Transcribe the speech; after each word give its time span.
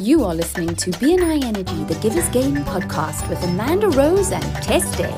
You 0.00 0.24
are 0.24 0.34
listening 0.34 0.74
to 0.76 0.90
BNI 0.92 1.44
Energy, 1.44 1.84
the 1.84 2.00
Givers 2.00 2.26
Gain 2.30 2.56
podcast 2.64 3.28
with 3.28 3.44
Amanda 3.44 3.90
Rose 3.90 4.32
and 4.32 4.42
Tess 4.62 4.96
Day. 4.96 5.14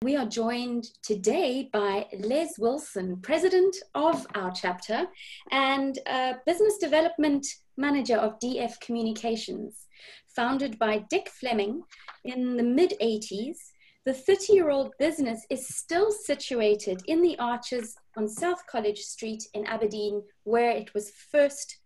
We 0.00 0.14
are 0.14 0.24
joined 0.24 0.90
today 1.02 1.68
by 1.72 2.06
Les 2.16 2.56
Wilson, 2.56 3.16
president 3.20 3.74
of 3.96 4.28
our 4.36 4.52
chapter 4.52 5.08
and 5.50 5.98
business 6.46 6.78
development 6.78 7.48
manager 7.76 8.16
of 8.16 8.38
DF 8.38 8.78
Communications. 8.78 9.88
Founded 10.36 10.78
by 10.78 11.04
Dick 11.10 11.28
Fleming 11.28 11.82
in 12.24 12.56
the 12.56 12.62
mid 12.62 12.94
80s, 13.02 13.56
the 14.04 14.14
30 14.14 14.52
year 14.52 14.70
old 14.70 14.92
business 15.00 15.44
is 15.50 15.66
still 15.66 16.12
situated 16.12 17.02
in 17.08 17.22
the 17.22 17.36
arches 17.40 17.96
on 18.16 18.28
South 18.28 18.64
College 18.70 19.00
Street 19.00 19.42
in 19.52 19.66
Aberdeen, 19.66 20.22
where 20.44 20.70
it 20.70 20.94
was 20.94 21.10
first 21.10 21.78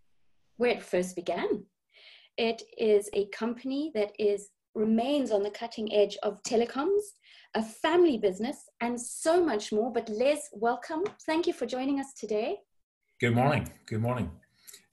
where 0.59 0.71
it 0.71 0.83
first 0.83 1.15
began. 1.15 1.63
It 2.37 2.61
is 2.77 3.09
a 3.13 3.27
company 3.27 3.91
that 3.95 4.11
is 4.19 4.49
remains 4.75 5.31
on 5.31 5.41
the 5.41 5.49
cutting 5.49 5.91
edge 5.93 6.17
of 6.21 6.43
telecoms, 6.43 7.01
a 7.55 7.63
family 7.63 8.17
business, 8.17 8.57
and 8.81 8.99
so 8.99 9.43
much 9.43 9.71
more. 9.71 9.91
But 9.91 10.09
Les, 10.09 10.49
welcome. 10.53 11.03
Thank 11.25 11.47
you 11.47 11.53
for 11.53 11.65
joining 11.65 11.99
us 11.99 12.13
today. 12.13 12.57
Good 13.21 13.35
morning. 13.35 13.71
Good 13.85 14.01
morning. 14.01 14.31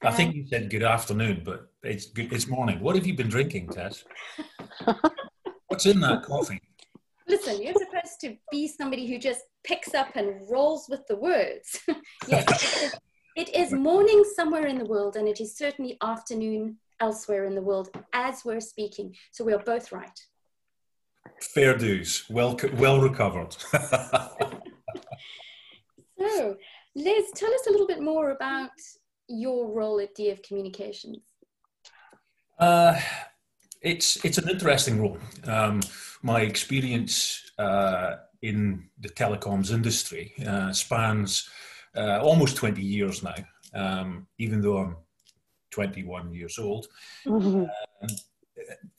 I 0.01 0.11
think 0.11 0.35
you 0.35 0.45
said 0.47 0.69
good 0.69 0.83
afternoon, 0.83 1.41
but 1.43 1.67
it's 1.83 2.05
good, 2.05 2.31
it's 2.31 2.47
morning. 2.47 2.79
What 2.79 2.95
have 2.95 3.05
you 3.05 3.15
been 3.15 3.29
drinking, 3.29 3.69
Tess? 3.69 4.05
What's 5.67 5.85
in 5.85 5.99
that 5.99 6.23
coffee? 6.23 6.61
Listen, 7.27 7.61
you're 7.61 7.73
supposed 7.73 8.21
to 8.21 8.37
be 8.51 8.69
somebody 8.69 9.05
who 9.05 9.19
just 9.19 9.41
picks 9.65 9.93
up 9.93 10.15
and 10.15 10.49
rolls 10.49 10.85
with 10.89 11.05
the 11.07 11.17
words. 11.17 11.81
yes, 12.27 12.95
it 13.37 13.53
is 13.55 13.71
morning 13.71 14.25
somewhere 14.35 14.65
in 14.65 14.79
the 14.79 14.85
world, 14.85 15.15
and 15.15 15.27
it 15.27 15.39
is 15.39 15.55
certainly 15.55 15.95
afternoon 16.01 16.77
elsewhere 16.99 17.45
in 17.45 17.53
the 17.53 17.61
world 17.61 17.89
as 18.11 18.43
we're 18.43 18.59
speaking. 18.59 19.15
So 19.31 19.43
we 19.43 19.53
are 19.53 19.59
both 19.59 19.91
right. 19.91 20.19
Fair 21.39 21.77
dues. 21.77 22.25
Well, 22.31 22.59
well 22.73 22.99
recovered. 22.99 23.53
so, 26.19 26.57
Liz, 26.95 27.25
tell 27.35 27.53
us 27.53 27.67
a 27.67 27.71
little 27.71 27.85
bit 27.85 28.01
more 28.01 28.31
about 28.31 28.71
your 29.27 29.71
role 29.71 29.99
at 29.99 30.15
DF 30.15 30.41
Communications. 30.41 31.19
Uh, 32.57 32.99
it's 33.81 34.25
it's 34.25 34.39
an 34.39 34.49
interesting 34.49 34.99
role. 34.99 35.19
Um, 35.45 35.81
my 36.23 36.41
experience 36.41 37.51
uh, 37.59 38.15
in 38.41 38.89
the 38.99 39.09
telecoms 39.09 39.71
industry 39.71 40.33
uh, 40.47 40.73
spans 40.73 41.47
uh, 41.95 42.19
almost 42.21 42.55
20 42.57 42.81
years 42.81 43.23
now, 43.23 43.35
um, 43.73 44.27
even 44.37 44.61
though 44.61 44.77
I'm 44.77 44.97
21 45.71 46.33
years 46.33 46.57
old. 46.59 46.87
Mm-hmm. 47.25 47.63
Uh, 47.63 48.07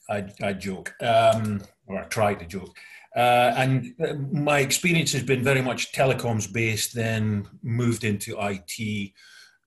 I, 0.09 0.25
I, 0.41 0.53
joke, 0.53 0.93
um, 1.01 1.61
or 1.85 1.99
I 1.99 2.03
try 2.05 2.33
to 2.33 2.45
joke. 2.45 2.75
Uh, 3.15 3.53
and 3.57 3.93
uh, 4.01 4.13
my 4.31 4.59
experience 4.59 5.11
has 5.13 5.23
been 5.23 5.43
very 5.43 5.61
much 5.61 5.91
telecoms 5.91 6.51
based, 6.51 6.95
then 6.95 7.47
moved 7.61 8.03
into 8.03 8.37
IT 8.39 9.11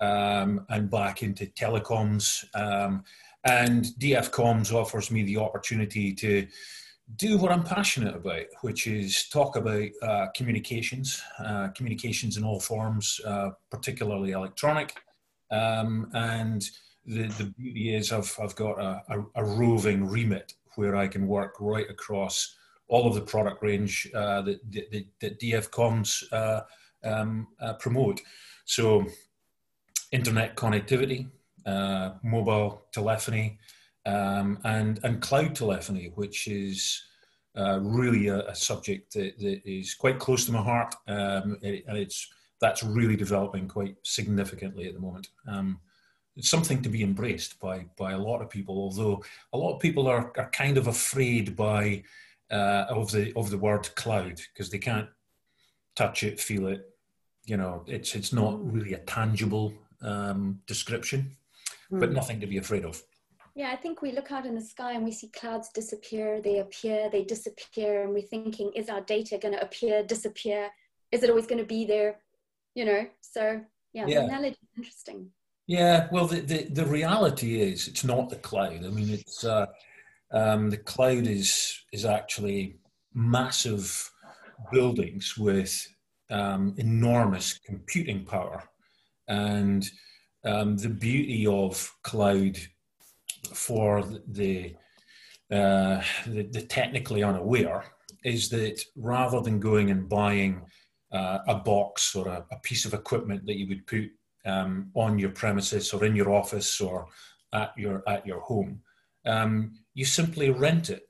um, 0.00 0.65
and 0.69 0.91
back 0.91 1.23
into 1.23 1.47
telecoms. 1.47 2.45
Um, 2.55 3.05
and 3.45 3.87
DF 3.98 4.31
Comms 4.31 4.73
offers 4.73 5.11
me 5.11 5.23
the 5.25 5.39
opportunity 5.39 6.15
to 6.15 6.47
do 7.16 7.38
what 7.38 7.52
I'm 7.52 7.64
passionate 7.64 8.14
about, 8.14 8.46
which 8.62 8.86
is 8.86 9.28
talk 9.28 9.56
about 9.56 9.88
uh, 10.02 10.27
communications, 10.34 11.22
uh, 11.38 11.69
communications 11.69 12.36
in 12.36 12.44
all 12.44 12.60
forms, 12.60 13.20
uh, 13.27 13.50
particularly 13.70 14.32
electronic. 14.32 14.94
Um, 15.50 16.10
and 16.14 16.64
the, 17.04 17.27
the 17.27 17.52
beauty 17.56 17.94
is 17.94 18.12
I've, 18.12 18.34
I've 18.42 18.56
got 18.56 18.78
a, 18.78 19.02
a, 19.08 19.24
a, 19.36 19.44
roving 19.44 20.08
remit 20.08 20.54
where 20.77 20.96
I 20.96 21.08
can 21.08 21.27
work 21.27 21.56
right 21.60 21.88
across 21.91 22.54
all 22.88 23.06
of 23.06 23.14
the 23.14 23.20
product 23.20 23.62
range 23.62 24.08
uh, 24.14 24.42
that, 24.42 24.72
that, 24.72 25.06
that, 25.20 25.41
DF 25.41 25.69
Comms 25.70 26.25
uh, 26.32 26.62
um, 27.04 27.48
uh, 27.60 27.75
promote. 27.75 28.20
So 28.64 29.04
internet 30.12 30.56
connectivity, 30.56 31.28
mobile 32.22 32.82
telephony, 32.92 33.58
um, 34.06 34.58
and 34.64 35.00
and 35.04 35.20
cloud 35.22 35.54
telephony, 35.54 36.12
which 36.14 36.48
is 36.48 37.02
uh, 37.56 37.78
really 37.82 38.28
a, 38.28 38.46
a 38.46 38.54
subject 38.54 39.12
that, 39.14 39.38
that 39.38 39.60
is 39.64 39.94
quite 39.94 40.18
close 40.18 40.46
to 40.46 40.52
my 40.52 40.62
heart, 40.62 40.94
um, 41.08 41.58
and 41.62 41.96
it's 41.96 42.28
that's 42.60 42.82
really 42.82 43.16
developing 43.16 43.68
quite 43.68 43.96
significantly 44.02 44.86
at 44.86 44.94
the 44.94 45.00
moment. 45.00 45.28
Um, 45.46 45.80
it's 46.36 46.48
something 46.48 46.80
to 46.82 46.88
be 46.88 47.02
embraced 47.02 47.60
by 47.60 47.86
by 47.98 48.12
a 48.12 48.18
lot 48.18 48.40
of 48.40 48.48
people, 48.50 48.76
although 48.78 49.22
a 49.52 49.58
lot 49.58 49.74
of 49.74 49.80
people 49.80 50.06
are, 50.06 50.32
are 50.38 50.50
kind 50.50 50.78
of 50.78 50.86
afraid 50.86 51.54
by 51.56 52.02
uh, 52.50 52.86
of 52.88 53.10
the 53.10 53.32
of 53.36 53.50
the 53.50 53.58
word 53.58 53.94
cloud 53.96 54.40
because 54.52 54.70
they 54.70 54.78
can't 54.78 55.08
touch 55.94 56.22
it, 56.22 56.40
feel 56.40 56.66
it. 56.69 56.88
You 57.44 57.56
know, 57.56 57.84
it's 57.86 58.14
it's 58.14 58.32
not 58.32 58.64
really 58.72 58.94
a 58.94 58.98
tangible 58.98 59.74
um, 60.00 60.60
description, 60.66 61.36
mm. 61.90 62.00
but 62.00 62.10
hmm. 62.10 62.14
nothing 62.14 62.40
to 62.40 62.46
be 62.46 62.58
afraid 62.58 62.84
of. 62.84 63.02
Yeah, 63.54 63.70
I 63.70 63.76
think 63.76 64.00
we 64.00 64.12
look 64.12 64.32
out 64.32 64.46
in 64.46 64.54
the 64.54 64.62
sky 64.62 64.92
and 64.92 65.04
we 65.04 65.12
see 65.12 65.28
clouds 65.28 65.68
disappear, 65.74 66.40
they 66.40 66.58
appear, 66.60 67.10
they 67.10 67.22
disappear, 67.22 68.02
and 68.02 68.14
we're 68.14 68.22
thinking, 68.22 68.72
is 68.74 68.88
our 68.88 69.02
data 69.02 69.36
going 69.36 69.54
to 69.54 69.62
appear, 69.62 70.02
disappear? 70.02 70.70
Is 71.10 71.22
it 71.22 71.28
always 71.28 71.46
going 71.46 71.60
to 71.60 71.66
be 71.66 71.84
there? 71.84 72.16
You 72.74 72.86
know, 72.86 73.06
so 73.20 73.60
yeah, 73.92 74.06
yeah. 74.06 74.20
the 74.20 74.26
analogy 74.26 74.56
is 74.62 74.78
interesting. 74.78 75.30
Yeah, 75.66 76.08
well, 76.10 76.26
the, 76.26 76.40
the, 76.40 76.64
the, 76.64 76.86
reality 76.86 77.60
is 77.60 77.86
it's 77.86 78.04
not 78.04 78.30
the 78.30 78.36
cloud. 78.36 78.84
I 78.84 78.88
mean, 78.88 79.10
it's 79.10 79.44
uh, 79.44 79.66
um, 80.32 80.70
the 80.70 80.78
cloud 80.78 81.26
is 81.26 81.84
is 81.92 82.06
actually 82.06 82.76
massive 83.14 84.10
buildings 84.72 85.36
with 85.36 85.86
um, 86.30 86.74
enormous 86.78 87.58
computing 87.58 88.24
power, 88.24 88.64
and 89.28 89.88
um, 90.44 90.78
the 90.78 90.88
beauty 90.88 91.46
of 91.46 91.94
cloud 92.02 92.58
for 93.54 94.04
the, 94.28 94.75
uh, 95.50 96.03
the, 96.26 96.48
the, 96.50 96.62
technically 96.62 97.22
unaware 97.22 97.84
is 98.25 98.48
that 98.50 98.82
rather 98.97 99.41
than 99.41 99.58
going 99.58 99.91
and 99.91 100.08
buying 100.08 100.62
uh, 101.12 101.38
a 101.48 101.56
box 101.56 102.14
or 102.14 102.28
a, 102.28 102.44
a, 102.50 102.58
piece 102.60 102.84
of 102.84 102.94
equipment 102.94 103.44
that 103.47 103.58
you 103.58 103.69
would 103.69 103.86
put 103.86 104.08
um, 104.47 104.91
on 104.94 105.19
your 105.19 105.31
premises 105.31 105.92
or 105.92 106.04
in 106.04 106.16
your 106.16 106.31
office 106.31 106.81
or 106.81 107.06
at 107.52 107.72
your 107.76 108.02
at 108.08 108.26
your 108.26 108.41
home, 108.41 108.81
um, 109.26 109.72
you 109.94 110.04
simply 110.04 110.50
rent 110.50 110.88
it 110.88 111.02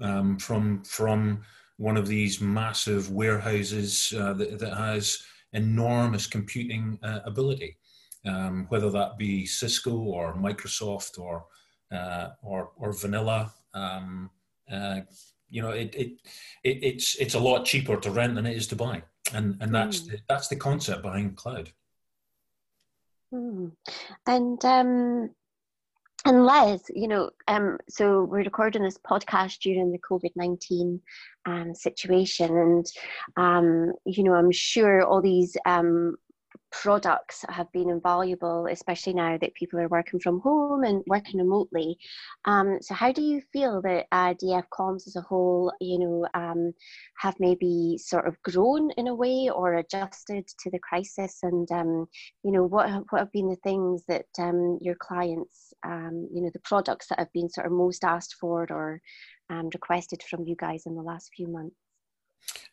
um, 0.00 0.38
from 0.38 0.82
from 0.84 1.42
one 1.78 1.96
of 1.96 2.06
these 2.06 2.40
massive 2.40 3.10
warehouses 3.10 4.12
uh, 4.18 4.32
that, 4.32 4.58
that, 4.58 4.74
has 4.74 5.22
enormous 5.52 6.26
computing 6.26 6.98
uh, 7.02 7.20
ability, 7.26 7.76
um, 8.24 8.66
whether 8.70 8.90
that 8.90 9.18
be 9.18 9.44
Cisco 9.44 9.94
or 9.96 10.36
Microsoft 10.36 11.18
or 11.18 11.44
uh, 11.92 12.30
or 12.42 12.70
or 12.76 12.92
vanilla. 12.92 13.52
Um, 13.74 14.30
uh, 14.70 15.00
you 15.48 15.62
know, 15.62 15.70
it, 15.70 15.94
it, 15.94 16.12
it 16.64 16.78
it's 16.82 17.14
it's 17.16 17.34
a 17.34 17.38
lot 17.40 17.64
cheaper 17.64 17.96
to 17.96 18.10
rent 18.10 18.34
than 18.34 18.46
it 18.46 18.56
is 18.56 18.66
to 18.68 18.76
buy, 18.76 19.02
and 19.32 19.56
and 19.60 19.74
that's 19.74 20.00
mm. 20.00 20.10
the, 20.10 20.18
that's 20.28 20.48
the 20.48 20.56
concept 20.56 21.02
behind 21.02 21.36
cloud. 21.36 21.70
Mm. 23.32 23.72
And 24.26 24.64
um, 24.64 25.30
and 26.24 26.44
Les, 26.44 26.80
you 26.92 27.06
know, 27.06 27.30
um, 27.46 27.78
so 27.88 28.24
we're 28.24 28.42
recording 28.42 28.82
this 28.82 28.98
podcast 28.98 29.60
during 29.60 29.92
the 29.92 29.98
COVID 29.98 30.32
nineteen 30.34 31.00
um, 31.44 31.74
situation, 31.74 32.56
and 32.56 32.86
um, 33.36 33.92
you 34.04 34.24
know, 34.24 34.34
I'm 34.34 34.50
sure 34.50 35.04
all 35.04 35.22
these 35.22 35.56
um, 35.64 36.16
products 36.82 37.44
have 37.48 37.70
been 37.72 37.88
invaluable, 37.88 38.66
especially 38.70 39.14
now 39.14 39.38
that 39.38 39.54
people 39.54 39.78
are 39.80 39.88
working 39.88 40.20
from 40.20 40.40
home 40.40 40.84
and 40.84 41.02
working 41.06 41.40
remotely. 41.40 41.96
Um, 42.44 42.78
so, 42.80 42.94
how 42.94 43.12
do 43.12 43.22
you 43.22 43.40
feel 43.52 43.80
that 43.82 44.06
uh, 44.12 44.34
DF 44.34 44.64
Comms 44.72 45.06
as 45.06 45.16
a 45.16 45.22
whole, 45.22 45.72
you 45.80 45.98
know, 45.98 46.26
um, 46.34 46.72
have 47.18 47.34
maybe 47.40 47.98
sort 47.98 48.26
of 48.26 48.40
grown 48.42 48.90
in 48.92 49.08
a 49.08 49.14
way 49.14 49.48
or 49.52 49.74
adjusted 49.74 50.46
to 50.60 50.70
the 50.70 50.78
crisis? 50.78 51.38
And 51.42 51.70
um, 51.72 52.06
you 52.44 52.52
know, 52.52 52.64
what 52.64 52.90
what 53.10 53.20
have 53.20 53.32
been 53.32 53.48
the 53.48 53.56
things 53.56 54.02
that 54.08 54.26
um, 54.38 54.78
your 54.80 54.96
clients, 54.96 55.72
um, 55.84 56.28
you 56.32 56.42
know, 56.42 56.50
the 56.52 56.60
products 56.60 57.06
that 57.08 57.18
have 57.18 57.32
been 57.32 57.48
sort 57.48 57.66
of 57.66 57.72
most 57.72 58.04
asked 58.04 58.36
for 58.38 58.66
or 58.70 59.00
um, 59.50 59.70
requested 59.72 60.22
from 60.22 60.44
you 60.44 60.56
guys 60.56 60.82
in 60.86 60.94
the 60.94 61.02
last 61.02 61.30
few 61.34 61.48
months? 61.48 61.76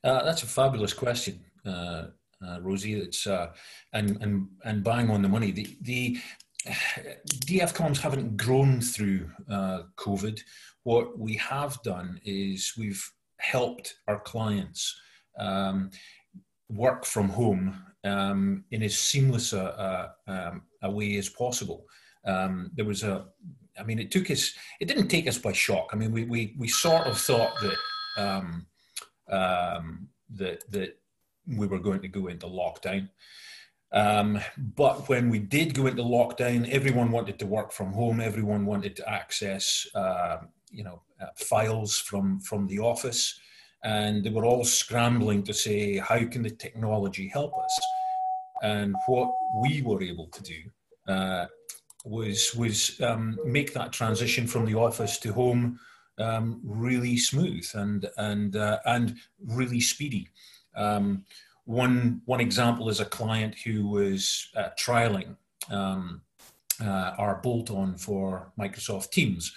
Uh, 0.04 0.24
that's 0.24 0.44
a 0.44 0.48
fabulous 0.48 0.94
question. 0.94 1.40
Uh, 1.66 2.08
uh, 2.46 2.60
Rosie. 2.62 2.94
It's 2.94 3.28
uh, 3.28 3.52
and 3.94 4.18
and 4.22 4.48
and 4.66 4.84
bang 4.84 5.10
on 5.10 5.22
the 5.22 5.30
money. 5.30 5.52
The 5.52 5.78
the 5.82 6.18
DF 6.68 7.74
comms 7.74 8.00
haven't 8.00 8.38
grown 8.38 8.82
through 8.82 9.30
uh, 9.50 9.84
COVID. 9.98 10.40
What 10.84 11.18
we 11.18 11.36
have 11.36 11.82
done 11.84 12.20
is 12.24 12.74
we've 12.78 13.04
helped 13.38 13.96
our 14.08 14.20
clients 14.20 15.00
um, 15.40 15.90
work 16.70 17.06
from 17.06 17.30
home 17.30 17.84
um, 18.04 18.64
in 18.72 18.84
as 18.84 18.98
seamless 18.98 19.54
a, 19.54 20.14
a, 20.28 20.32
um, 20.32 20.64
a, 20.82 20.92
way 20.92 21.18
as 21.18 21.30
possible. 21.30 21.86
Um, 22.26 22.72
there 22.76 22.86
was 22.86 23.04
a, 23.04 23.26
I 23.80 23.84
mean, 23.84 24.00
it 24.00 24.12
took 24.12 24.30
us, 24.30 24.54
it 24.80 24.88
didn't 24.88 25.08
take 25.08 25.28
us 25.28 25.38
by 25.38 25.54
shock. 25.54 25.90
I 25.94 25.96
mean, 25.96 26.12
we, 26.12 26.26
we, 26.26 26.56
we 26.58 26.68
sort 26.68 27.08
of 27.08 27.18
thought 27.18 27.54
that, 27.62 28.22
um, 28.22 28.66
um, 29.30 30.08
that, 30.36 30.70
that 30.72 30.98
we 31.48 31.68
were 31.68 31.80
going 31.80 32.02
to 32.02 32.08
go 32.08 32.28
into 32.28 32.48
lockdown. 32.48 33.10
Um, 33.92 34.40
but 34.58 35.08
when 35.08 35.30
we 35.30 35.40
did 35.40 35.76
go 35.76 35.86
into 35.86 36.02
lockdown, 36.02 36.68
everyone 36.70 37.12
wanted 37.12 37.38
to 37.40 37.46
work 37.46 37.72
from 37.72 37.94
home. 37.94 38.20
Everyone 38.20 38.66
wanted 38.66 38.96
to 38.96 39.10
access, 39.10 39.88
uh, 39.94 40.38
you 40.72 40.84
know, 40.84 41.02
uh, 41.22 41.28
files 41.36 42.00
from 42.00 42.40
from 42.40 42.66
the 42.68 42.80
office, 42.80 43.40
and 43.84 44.24
they 44.24 44.32
were 44.32 44.46
all 44.46 44.64
scrambling 44.64 45.44
to 45.44 45.54
say, 45.54 45.98
how 45.98 46.26
can 46.26 46.42
the 46.42 46.50
technology 46.50 47.28
help 47.28 47.54
us? 47.58 47.80
And 48.64 48.96
what 49.08 49.32
we 49.62 49.82
were 49.84 50.02
able 50.02 50.28
to 50.28 50.42
do 50.42 50.60
uh, 51.08 51.46
was 52.04 52.56
was 52.56 53.00
um, 53.02 53.38
make 53.46 53.74
that 53.74 53.94
transition 53.94 54.48
from 54.48 54.66
the 54.66 54.76
office 54.76 55.20
to 55.20 55.34
home 55.34 55.80
um, 56.18 56.62
really 56.64 57.18
smooth 57.18 57.68
and 57.76 58.10
and 58.18 58.56
uh, 58.56 58.80
and 58.86 59.18
really 59.46 59.80
speedy. 59.80 60.30
Um, 60.76 61.26
one 61.66 62.22
one 62.26 62.42
example 62.42 62.90
is 62.90 63.00
a 63.00 63.06
client 63.06 63.56
who 63.60 63.88
was 63.88 64.50
uh, 64.56 64.70
trialing 64.78 65.36
um, 65.70 66.22
uh, 66.82 67.14
our 67.18 67.40
bolt-on 67.42 67.96
for 67.98 68.52
Microsoft 68.60 69.12
Teams. 69.12 69.54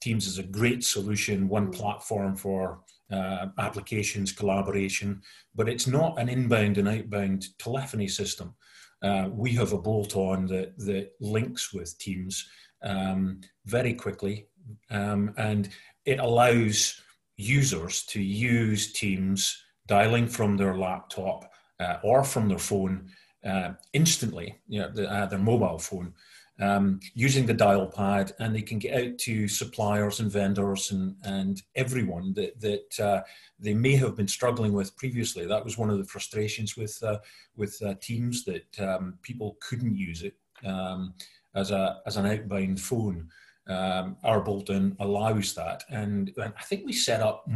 Teams 0.00 0.26
is 0.26 0.38
a 0.38 0.42
great 0.44 0.84
solution, 0.84 1.48
one 1.48 1.70
platform 1.70 2.36
for 2.36 2.80
uh, 3.10 3.46
applications 3.58 4.32
collaboration, 4.32 5.20
but 5.54 5.68
it's 5.68 5.86
not 5.86 6.18
an 6.18 6.28
inbound 6.28 6.78
and 6.78 6.88
outbound 6.88 7.46
telephony 7.58 8.08
system. 8.08 8.54
Uh, 9.02 9.28
we 9.32 9.52
have 9.52 9.72
a 9.72 9.78
bolt-on 9.78 10.46
that 10.46 10.78
that 10.78 11.10
links 11.20 11.72
with 11.72 11.98
Teams 11.98 12.48
um, 12.82 13.40
very 13.66 13.94
quickly, 13.94 14.46
um, 14.90 15.34
and 15.36 15.70
it 16.04 16.20
allows 16.20 17.00
users 17.36 18.04
to 18.04 18.22
use 18.22 18.92
Teams 18.92 19.64
dialing 19.90 20.28
from 20.28 20.56
their 20.56 20.76
laptop 20.76 21.50
uh, 21.80 21.96
or 22.04 22.22
from 22.22 22.48
their 22.48 22.64
phone 22.70 23.10
uh, 23.44 23.70
instantly, 23.92 24.48
you 24.68 24.80
know, 24.80 24.88
the, 24.88 25.10
uh, 25.10 25.26
their 25.26 25.38
mobile 25.52 25.78
phone, 25.78 26.14
um, 26.60 27.00
using 27.14 27.44
the 27.44 27.54
dial 27.54 27.86
pad, 27.86 28.32
and 28.38 28.54
they 28.54 28.62
can 28.62 28.78
get 28.78 28.94
out 29.02 29.18
to 29.18 29.48
suppliers 29.48 30.20
and 30.20 30.30
vendors 30.30 30.92
and, 30.92 31.16
and 31.24 31.62
everyone 31.74 32.32
that, 32.34 32.52
that 32.60 33.00
uh, 33.04 33.20
they 33.58 33.74
may 33.74 33.96
have 33.96 34.14
been 34.14 34.28
struggling 34.28 34.72
with 34.72 34.96
previously. 34.96 35.44
That 35.44 35.64
was 35.64 35.76
one 35.76 35.90
of 35.90 35.98
the 35.98 36.10
frustrations 36.14 36.76
with, 36.76 36.96
uh, 37.02 37.18
with 37.56 37.82
Teams 38.00 38.44
that 38.44 38.70
um, 38.78 39.18
people 39.22 39.56
couldn't 39.66 39.96
use 39.96 40.22
it 40.22 40.34
um, 40.64 41.14
as, 41.54 41.72
a, 41.72 42.00
as 42.06 42.16
an 42.16 42.26
outbound 42.26 42.80
phone. 42.80 43.28
Um, 43.66 44.16
our 44.22 44.40
bolt-on 44.40 44.96
allows 45.00 45.54
that, 45.54 45.82
and, 45.90 46.32
and 46.36 46.52
I 46.58 46.62
think 46.62 46.84
we 46.84 46.92
set 46.92 47.20
up 47.22 47.48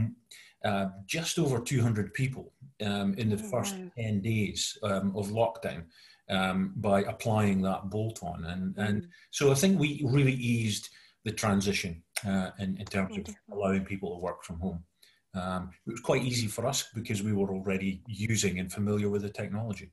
uh, 0.64 0.88
just 1.06 1.38
over 1.38 1.60
200 1.60 2.14
people 2.14 2.52
um, 2.84 3.14
in 3.14 3.28
the 3.28 3.42
oh, 3.42 3.50
first 3.50 3.76
wow. 3.76 3.90
10 3.98 4.20
days 4.22 4.78
um, 4.82 5.14
of 5.16 5.28
lockdown 5.28 5.84
um, 6.30 6.72
by 6.76 7.02
applying 7.02 7.60
that 7.62 7.90
bolt 7.90 8.20
on. 8.22 8.44
And, 8.46 8.76
and 8.78 9.02
mm. 9.02 9.08
so 9.30 9.50
I 9.50 9.54
think 9.54 9.78
we 9.78 10.02
really 10.04 10.32
eased 10.32 10.88
the 11.24 11.32
transition 11.32 12.02
uh, 12.26 12.50
in, 12.58 12.76
in 12.78 12.86
terms 12.86 13.16
of 13.16 13.34
allowing 13.52 13.84
people 13.84 14.16
to 14.16 14.22
work 14.22 14.42
from 14.42 14.60
home. 14.60 14.84
Um, 15.34 15.70
it 15.86 15.90
was 15.90 16.00
quite 16.00 16.22
easy 16.22 16.46
for 16.46 16.66
us 16.66 16.84
because 16.94 17.22
we 17.22 17.32
were 17.32 17.50
already 17.50 18.02
using 18.06 18.58
and 18.60 18.72
familiar 18.72 19.08
with 19.08 19.22
the 19.22 19.30
technology. 19.30 19.90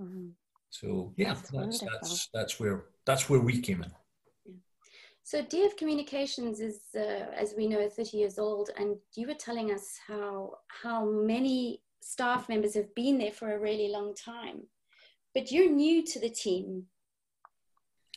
Mm-hmm. 0.00 0.28
So 0.70 1.12
yeah, 1.16 1.34
that's 1.34 1.50
that's, 1.50 1.80
that's, 1.80 2.28
that's 2.32 2.60
where 2.60 2.84
that's 3.04 3.28
where 3.28 3.40
we 3.40 3.60
came 3.60 3.82
in. 3.82 3.90
So 5.22 5.42
DF 5.42 5.76
Communications 5.76 6.60
is, 6.60 6.80
uh, 6.96 7.30
as 7.36 7.54
we 7.56 7.68
know, 7.68 7.88
30 7.88 8.16
years 8.16 8.38
old, 8.38 8.70
and 8.76 8.96
you 9.14 9.26
were 9.28 9.34
telling 9.34 9.70
us 9.70 9.98
how 10.06 10.54
how 10.82 11.04
many 11.04 11.82
staff 12.00 12.48
members 12.48 12.74
have 12.74 12.94
been 12.94 13.18
there 13.18 13.32
for 13.32 13.52
a 13.52 13.60
really 13.60 13.88
long 13.88 14.14
time, 14.14 14.62
but 15.34 15.52
you're 15.52 15.70
new 15.70 16.04
to 16.04 16.18
the 16.18 16.30
team. 16.30 16.84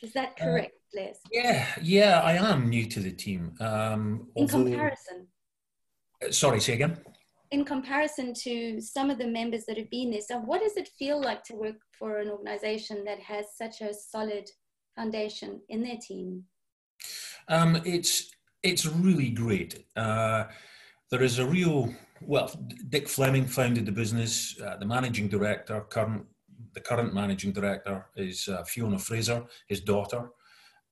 Is 0.02 0.12
that 0.14 0.32
uh, 0.40 0.44
correct, 0.44 0.76
uh, 0.96 1.00
Les? 1.00 1.18
Yeah, 1.30 1.66
yeah, 1.80 2.20
I 2.20 2.32
am 2.32 2.68
new 2.68 2.86
to 2.86 3.00
the 3.00 3.12
team. 3.12 3.54
Um, 3.60 4.28
In 4.34 4.42
although, 4.42 4.64
comparison. 4.64 5.28
Uh, 6.26 6.32
sorry, 6.32 6.60
say 6.60 6.74
again. 6.74 6.98
In 7.50 7.64
comparison 7.64 8.34
to 8.42 8.80
some 8.80 9.10
of 9.10 9.18
the 9.18 9.26
members 9.26 9.64
that 9.66 9.76
have 9.76 9.90
been 9.90 10.10
there, 10.10 10.20
so 10.20 10.38
what 10.38 10.62
does 10.62 10.76
it 10.76 10.88
feel 10.98 11.20
like 11.20 11.44
to 11.44 11.54
work 11.54 11.76
for 11.96 12.18
an 12.18 12.28
organization 12.28 13.04
that 13.04 13.20
has 13.20 13.46
such 13.56 13.80
a 13.80 13.94
solid 13.94 14.50
foundation 14.96 15.60
in 15.68 15.82
their 15.82 15.98
team? 15.98 16.44
Um, 17.48 17.80
it's 17.84 18.30
it's 18.62 18.86
really 18.86 19.30
great. 19.30 19.84
Uh, 19.96 20.44
there 21.10 21.22
is 21.22 21.38
a 21.38 21.46
real 21.46 21.94
well. 22.22 22.50
Dick 22.88 23.08
Fleming 23.08 23.46
founded 23.46 23.86
the 23.86 23.92
business. 23.92 24.58
Uh, 24.60 24.76
the 24.76 24.86
managing 24.86 25.28
director, 25.28 25.80
current 25.82 26.26
the 26.72 26.80
current 26.80 27.14
managing 27.14 27.52
director 27.52 28.06
is 28.16 28.48
uh, 28.48 28.64
Fiona 28.64 28.98
Fraser, 28.98 29.44
his 29.68 29.80
daughter, 29.80 30.30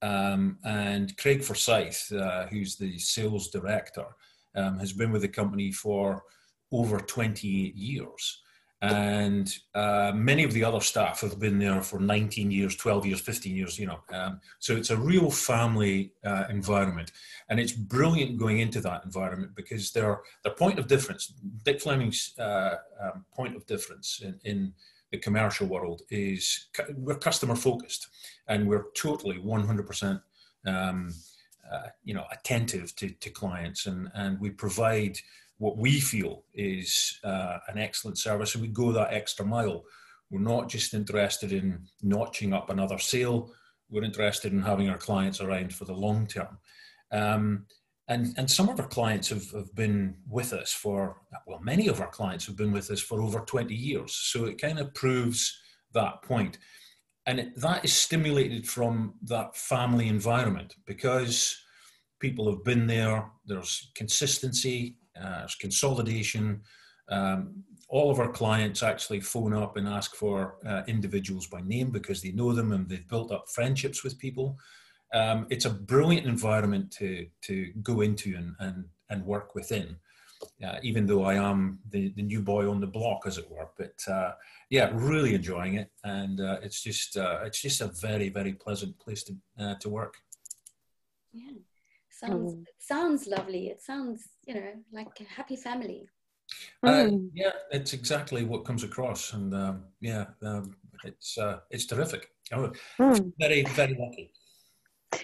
um, 0.00 0.58
and 0.64 1.16
Craig 1.16 1.42
Forsyth, 1.42 2.12
uh, 2.12 2.46
who's 2.46 2.76
the 2.76 2.98
sales 2.98 3.48
director, 3.50 4.06
um, 4.54 4.78
has 4.78 4.92
been 4.92 5.10
with 5.10 5.22
the 5.22 5.28
company 5.28 5.72
for 5.72 6.22
over 6.70 6.98
28 6.98 7.74
years. 7.74 8.42
And 8.82 9.56
uh, 9.76 10.10
many 10.12 10.42
of 10.42 10.52
the 10.52 10.64
other 10.64 10.80
staff 10.80 11.20
have 11.20 11.38
been 11.38 11.60
there 11.60 11.80
for 11.82 12.00
19 12.00 12.50
years, 12.50 12.74
12 12.74 13.06
years, 13.06 13.20
15 13.20 13.54
years, 13.54 13.78
you 13.78 13.86
know. 13.86 14.00
Um, 14.12 14.40
so 14.58 14.74
it's 14.74 14.90
a 14.90 14.96
real 14.96 15.30
family 15.30 16.12
uh, 16.24 16.46
environment. 16.50 17.12
And 17.48 17.60
it's 17.60 17.70
brilliant 17.70 18.38
going 18.38 18.58
into 18.58 18.80
that 18.80 19.04
environment 19.04 19.54
because 19.54 19.92
their, 19.92 20.22
their 20.42 20.54
point 20.54 20.80
of 20.80 20.88
difference, 20.88 21.32
Dick 21.64 21.80
Fleming's 21.80 22.36
uh, 22.40 22.76
um, 23.00 23.24
point 23.32 23.54
of 23.54 23.64
difference 23.66 24.20
in, 24.20 24.40
in 24.44 24.72
the 25.12 25.18
commercial 25.18 25.68
world 25.68 26.02
is 26.10 26.66
we're 26.96 27.14
customer 27.14 27.54
focused 27.54 28.08
and 28.48 28.66
we're 28.66 28.86
totally 28.96 29.38
100% 29.38 30.20
um, 30.66 31.14
uh, 31.70 31.88
you 32.02 32.14
know 32.14 32.24
attentive 32.32 32.96
to, 32.96 33.10
to 33.10 33.30
clients 33.30 33.86
and, 33.86 34.10
and 34.14 34.40
we 34.40 34.50
provide 34.50 35.16
what 35.62 35.78
we 35.78 36.00
feel 36.00 36.42
is 36.54 37.20
uh, 37.22 37.58
an 37.68 37.78
excellent 37.78 38.18
service, 38.18 38.56
and 38.56 38.62
we 38.62 38.68
go 38.68 38.90
that 38.90 39.12
extra 39.12 39.46
mile. 39.46 39.84
We're 40.28 40.40
not 40.40 40.68
just 40.68 40.92
interested 40.92 41.52
in 41.52 41.86
notching 42.02 42.52
up 42.52 42.68
another 42.68 42.98
sale. 42.98 43.52
We're 43.88 44.02
interested 44.02 44.52
in 44.52 44.60
having 44.60 44.90
our 44.90 44.98
clients 44.98 45.40
around 45.40 45.72
for 45.72 45.84
the 45.84 45.92
long 45.92 46.26
term. 46.26 46.58
Um, 47.12 47.66
and, 48.08 48.34
and 48.36 48.50
some 48.50 48.68
of 48.70 48.80
our 48.80 48.88
clients 48.88 49.28
have, 49.28 49.48
have 49.52 49.72
been 49.76 50.16
with 50.28 50.52
us 50.52 50.72
for, 50.72 51.18
well, 51.46 51.60
many 51.62 51.86
of 51.86 52.00
our 52.00 52.10
clients 52.10 52.44
have 52.46 52.56
been 52.56 52.72
with 52.72 52.90
us 52.90 53.00
for 53.00 53.22
over 53.22 53.38
20 53.38 53.72
years. 53.72 54.16
So 54.16 54.46
it 54.46 54.60
kind 54.60 54.80
of 54.80 54.92
proves 54.94 55.56
that 55.94 56.22
point. 56.22 56.58
And 57.26 57.38
it, 57.38 57.60
that 57.60 57.84
is 57.84 57.92
stimulated 57.92 58.66
from 58.66 59.14
that 59.26 59.54
family 59.54 60.08
environment 60.08 60.74
because 60.88 61.56
people 62.18 62.50
have 62.50 62.64
been 62.64 62.88
there, 62.88 63.30
there's 63.46 63.92
consistency, 63.94 64.96
uh, 65.20 65.46
consolidation. 65.60 66.62
Um, 67.08 67.64
all 67.88 68.10
of 68.10 68.18
our 68.18 68.30
clients 68.30 68.82
actually 68.82 69.20
phone 69.20 69.52
up 69.52 69.76
and 69.76 69.86
ask 69.86 70.14
for 70.14 70.56
uh, 70.66 70.82
individuals 70.86 71.46
by 71.46 71.60
name 71.60 71.90
because 71.90 72.22
they 72.22 72.32
know 72.32 72.52
them 72.52 72.72
and 72.72 72.88
they've 72.88 73.08
built 73.08 73.30
up 73.30 73.48
friendships 73.50 74.02
with 74.02 74.18
people. 74.18 74.56
Um, 75.12 75.46
it's 75.50 75.66
a 75.66 75.70
brilliant 75.70 76.26
environment 76.26 76.90
to 76.92 77.26
to 77.42 77.70
go 77.82 78.00
into 78.00 78.34
and 78.34 78.54
and, 78.60 78.84
and 79.10 79.26
work 79.26 79.54
within. 79.54 79.96
Uh, 80.66 80.78
even 80.82 81.06
though 81.06 81.22
I 81.22 81.34
am 81.34 81.78
the, 81.90 82.08
the 82.16 82.22
new 82.22 82.40
boy 82.42 82.68
on 82.68 82.80
the 82.80 82.86
block, 82.86 83.26
as 83.26 83.38
it 83.38 83.48
were, 83.48 83.68
but 83.78 83.94
uh, 84.12 84.32
yeah, 84.70 84.90
really 84.92 85.34
enjoying 85.34 85.74
it, 85.74 85.88
and 86.02 86.40
uh, 86.40 86.58
it's 86.62 86.82
just 86.82 87.16
uh, 87.16 87.40
it's 87.44 87.60
just 87.60 87.80
a 87.80 87.88
very 87.88 88.28
very 88.28 88.54
pleasant 88.54 88.98
place 88.98 89.22
to 89.24 89.36
uh, 89.60 89.74
to 89.76 89.88
work. 89.88 90.14
Yeah 91.32 91.52
sounds 92.24 92.54
mm. 92.54 92.62
it 92.62 92.74
sounds 92.78 93.26
lovely 93.26 93.68
it 93.68 93.82
sounds 93.82 94.28
you 94.46 94.54
know 94.54 94.72
like 94.92 95.08
a 95.20 95.24
happy 95.24 95.56
family 95.56 96.06
uh, 96.84 96.90
mm. 96.90 97.28
yeah 97.34 97.52
it's 97.70 97.92
exactly 97.92 98.44
what 98.44 98.64
comes 98.64 98.84
across 98.84 99.32
and 99.32 99.54
um, 99.54 99.84
yeah 100.00 100.26
um, 100.42 100.76
it's 101.04 101.38
uh, 101.38 101.58
it's 101.70 101.86
terrific 101.86 102.28
oh, 102.52 102.70
mm. 103.00 103.32
very 103.38 103.62
very 103.74 103.96
lucky 103.98 104.32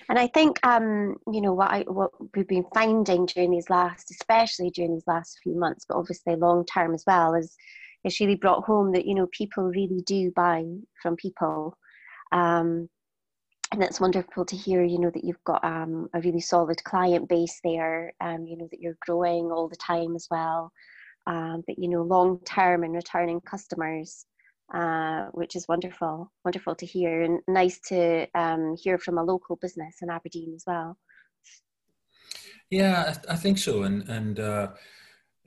and 0.08 0.18
I 0.18 0.26
think, 0.26 0.58
um, 0.66 1.16
you 1.32 1.40
know, 1.40 1.54
what 1.54 1.70
I 1.70 1.80
what 1.86 2.10
we've 2.36 2.46
been 2.46 2.66
finding 2.74 3.26
during 3.26 3.50
these 3.50 3.70
last, 3.70 4.10
especially 4.10 4.70
during 4.70 4.94
these 4.94 5.06
last 5.06 5.38
few 5.42 5.54
months, 5.54 5.86
but 5.88 5.96
obviously 5.96 6.36
long 6.36 6.64
term 6.66 6.94
as 6.94 7.04
well, 7.06 7.34
is 7.34 7.56
it's 8.04 8.20
really 8.20 8.34
brought 8.34 8.64
home 8.64 8.92
that 8.92 9.06
you 9.06 9.14
know 9.14 9.28
people 9.32 9.64
really 9.64 10.02
do 10.06 10.30
buy 10.34 10.64
from 11.02 11.16
people, 11.16 11.76
um, 12.32 12.88
and 13.72 13.82
it's 13.82 14.00
wonderful 14.00 14.44
to 14.44 14.56
hear 14.56 14.82
you 14.82 14.98
know 14.98 15.10
that 15.10 15.24
you've 15.24 15.44
got 15.44 15.62
um, 15.64 16.08
a 16.14 16.20
really 16.20 16.40
solid 16.40 16.82
client 16.84 17.28
base 17.28 17.60
there 17.62 18.12
um, 18.20 18.46
you 18.46 18.56
know 18.56 18.68
that 18.70 18.80
you're 18.80 18.96
growing 19.00 19.50
all 19.50 19.68
the 19.68 19.76
time 19.76 20.14
as 20.16 20.26
well 20.30 20.72
um, 21.26 21.62
but 21.66 21.78
you 21.78 21.88
know 21.88 22.02
long 22.02 22.40
term 22.44 22.84
and 22.84 22.94
returning 22.94 23.40
customers 23.40 24.26
uh, 24.72 25.26
which 25.32 25.56
is 25.56 25.66
wonderful, 25.66 26.30
wonderful 26.44 26.74
to 26.74 26.86
hear, 26.86 27.22
and 27.22 27.40
nice 27.48 27.80
to 27.88 28.26
um, 28.34 28.76
hear 28.76 28.98
from 28.98 29.18
a 29.18 29.24
local 29.24 29.56
business 29.56 29.96
in 30.02 30.10
Aberdeen 30.10 30.52
as 30.54 30.64
well. 30.66 30.96
Yeah, 32.70 33.14
I, 33.28 33.32
I 33.32 33.36
think 33.36 33.58
so, 33.58 33.84
and 33.84 34.06
and 34.08 34.38
uh, 34.38 34.68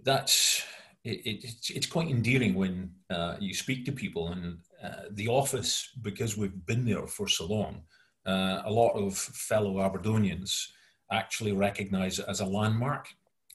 that's 0.04 0.64
it, 1.04 1.20
it, 1.26 1.44
it's 1.44 1.70
it's 1.70 1.86
quite 1.86 2.10
endearing 2.10 2.56
when 2.56 2.96
uh, 3.12 3.36
you 3.40 3.54
speak 3.54 3.86
to 3.86 3.92
people, 3.92 4.30
and 4.30 4.58
uh, 4.84 5.04
the 5.12 5.28
office 5.28 5.90
because 6.02 6.36
we've 6.36 6.66
been 6.66 6.86
there 6.86 7.06
for 7.06 7.28
so 7.28 7.46
long. 7.46 7.84
Uh, 8.26 8.62
a 8.66 8.72
lot 8.72 8.92
of 8.92 9.18
fellow 9.18 9.80
Aberdonians 9.80 10.68
actually 11.12 11.52
recognise 11.52 12.20
it 12.20 12.26
as 12.28 12.40
a 12.40 12.46
landmark, 12.46 13.08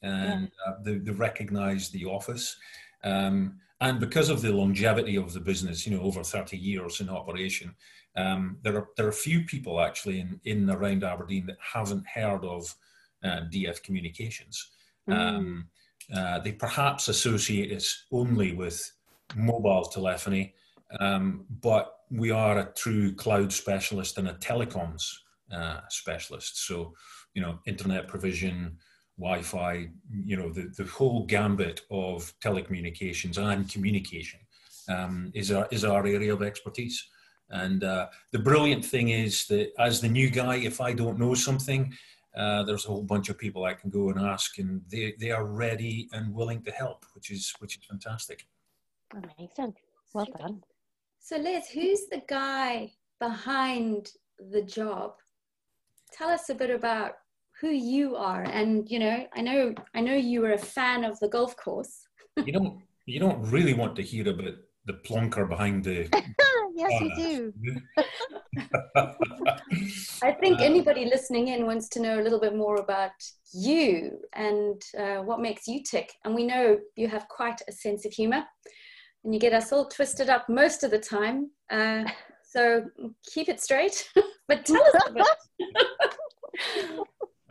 and 0.02 0.50
yeah. 0.66 0.72
Uh, 0.72 0.76
they, 0.82 0.98
they 0.98 1.12
recognise 1.12 1.90
the 1.90 2.04
office. 2.04 2.56
Um, 3.04 3.58
and 3.80 4.00
because 4.00 4.30
of 4.30 4.40
the 4.40 4.52
longevity 4.52 5.16
of 5.16 5.32
the 5.32 5.40
business, 5.40 5.86
you 5.86 5.96
know, 5.96 6.02
over 6.02 6.22
30 6.22 6.56
years 6.56 7.00
in 7.00 7.08
operation, 7.08 7.74
um, 8.16 8.56
there 8.62 8.76
are 8.76 8.88
there 8.96 9.06
are 9.06 9.12
few 9.12 9.42
people 9.44 9.80
actually 9.80 10.20
in 10.20 10.40
in 10.44 10.70
around 10.70 11.04
Aberdeen 11.04 11.46
that 11.46 11.58
haven't 11.60 12.06
heard 12.06 12.44
of 12.44 12.74
uh, 13.22 13.42
DF 13.52 13.82
Communications. 13.82 14.70
Mm. 15.08 15.14
Um, 15.14 15.68
uh, 16.14 16.38
they 16.38 16.52
perhaps 16.52 17.08
associate 17.08 17.76
us 17.76 18.04
only 18.12 18.52
with 18.52 18.92
mobile 19.34 19.84
telephony, 19.84 20.54
um, 21.00 21.44
but 21.60 21.95
we 22.10 22.30
are 22.30 22.58
a 22.58 22.72
true 22.74 23.14
cloud 23.14 23.52
specialist 23.52 24.18
and 24.18 24.28
a 24.28 24.34
telecoms 24.34 25.04
uh, 25.52 25.80
specialist. 25.88 26.66
So, 26.66 26.94
you 27.34 27.42
know, 27.42 27.58
internet 27.66 28.08
provision, 28.08 28.78
Wi-Fi, 29.18 29.88
you 30.24 30.36
know, 30.36 30.50
the, 30.52 30.72
the 30.76 30.84
whole 30.84 31.24
gambit 31.26 31.82
of 31.90 32.32
telecommunications 32.40 33.38
and 33.38 33.70
communication 33.70 34.40
um, 34.88 35.30
is, 35.34 35.50
our, 35.50 35.66
is 35.70 35.84
our 35.84 36.06
area 36.06 36.32
of 36.32 36.42
expertise. 36.42 37.08
And 37.50 37.84
uh, 37.84 38.08
the 38.32 38.38
brilliant 38.38 38.84
thing 38.84 39.10
is 39.10 39.46
that 39.46 39.72
as 39.78 40.00
the 40.00 40.08
new 40.08 40.30
guy, 40.30 40.56
if 40.56 40.80
I 40.80 40.92
don't 40.92 41.18
know 41.18 41.34
something, 41.34 41.94
uh, 42.36 42.64
there's 42.64 42.84
a 42.84 42.88
whole 42.88 43.02
bunch 43.02 43.28
of 43.30 43.38
people 43.38 43.64
I 43.64 43.74
can 43.74 43.88
go 43.88 44.10
and 44.10 44.20
ask, 44.20 44.58
and 44.58 44.82
they, 44.90 45.14
they 45.18 45.30
are 45.30 45.46
ready 45.46 46.08
and 46.12 46.34
willing 46.34 46.62
to 46.64 46.70
help, 46.70 47.06
which 47.14 47.30
is 47.30 47.54
which 47.60 47.78
is 47.78 47.84
fantastic. 47.84 48.46
Amazing, 49.14 49.74
well 50.12 50.26
done. 50.38 50.62
So, 51.26 51.36
Liz, 51.38 51.68
who's 51.68 52.06
the 52.06 52.22
guy 52.28 52.92
behind 53.18 54.12
the 54.38 54.62
job? 54.62 55.14
Tell 56.12 56.28
us 56.28 56.50
a 56.50 56.54
bit 56.54 56.70
about 56.70 57.14
who 57.60 57.70
you 57.70 58.14
are, 58.14 58.44
and 58.44 58.88
you 58.88 59.00
know, 59.00 59.26
I 59.34 59.40
know 59.40 59.74
I 59.92 60.02
know 60.02 60.14
you 60.14 60.42
were 60.42 60.52
a 60.52 60.58
fan 60.58 61.02
of 61.02 61.18
the 61.18 61.26
golf 61.26 61.56
course. 61.56 62.06
you 62.36 62.52
don't 62.52 62.80
you 63.06 63.18
don't 63.18 63.42
really 63.50 63.74
want 63.74 63.96
to 63.96 64.02
hear 64.02 64.28
about 64.28 64.54
the 64.84 64.92
plonker 65.04 65.48
behind 65.48 65.82
the. 65.82 66.08
yes, 66.76 66.92
you 67.02 67.16
do. 67.16 67.52
I 70.22 70.30
think 70.30 70.60
uh, 70.60 70.62
anybody 70.62 71.06
listening 71.06 71.48
in 71.48 71.66
wants 71.66 71.88
to 71.88 72.00
know 72.00 72.20
a 72.20 72.22
little 72.22 72.38
bit 72.38 72.54
more 72.54 72.76
about 72.76 73.10
you 73.52 74.20
and 74.32 74.80
uh, 74.96 75.22
what 75.22 75.40
makes 75.40 75.66
you 75.66 75.82
tick. 75.82 76.12
And 76.24 76.36
we 76.36 76.46
know 76.46 76.78
you 76.94 77.08
have 77.08 77.26
quite 77.26 77.60
a 77.68 77.72
sense 77.72 78.06
of 78.06 78.12
humor 78.12 78.44
and 79.26 79.34
you 79.34 79.40
get 79.40 79.52
us 79.52 79.72
all 79.72 79.84
twisted 79.84 80.30
up 80.30 80.48
most 80.48 80.84
of 80.84 80.92
the 80.92 80.98
time. 80.98 81.50
Uh, 81.68 82.04
so 82.44 82.84
keep 83.26 83.48
it 83.48 83.60
straight, 83.60 84.08
but 84.48 84.64
tell 84.64 84.82
us 84.82 85.02
a 85.08 85.12
bit. 85.12 85.26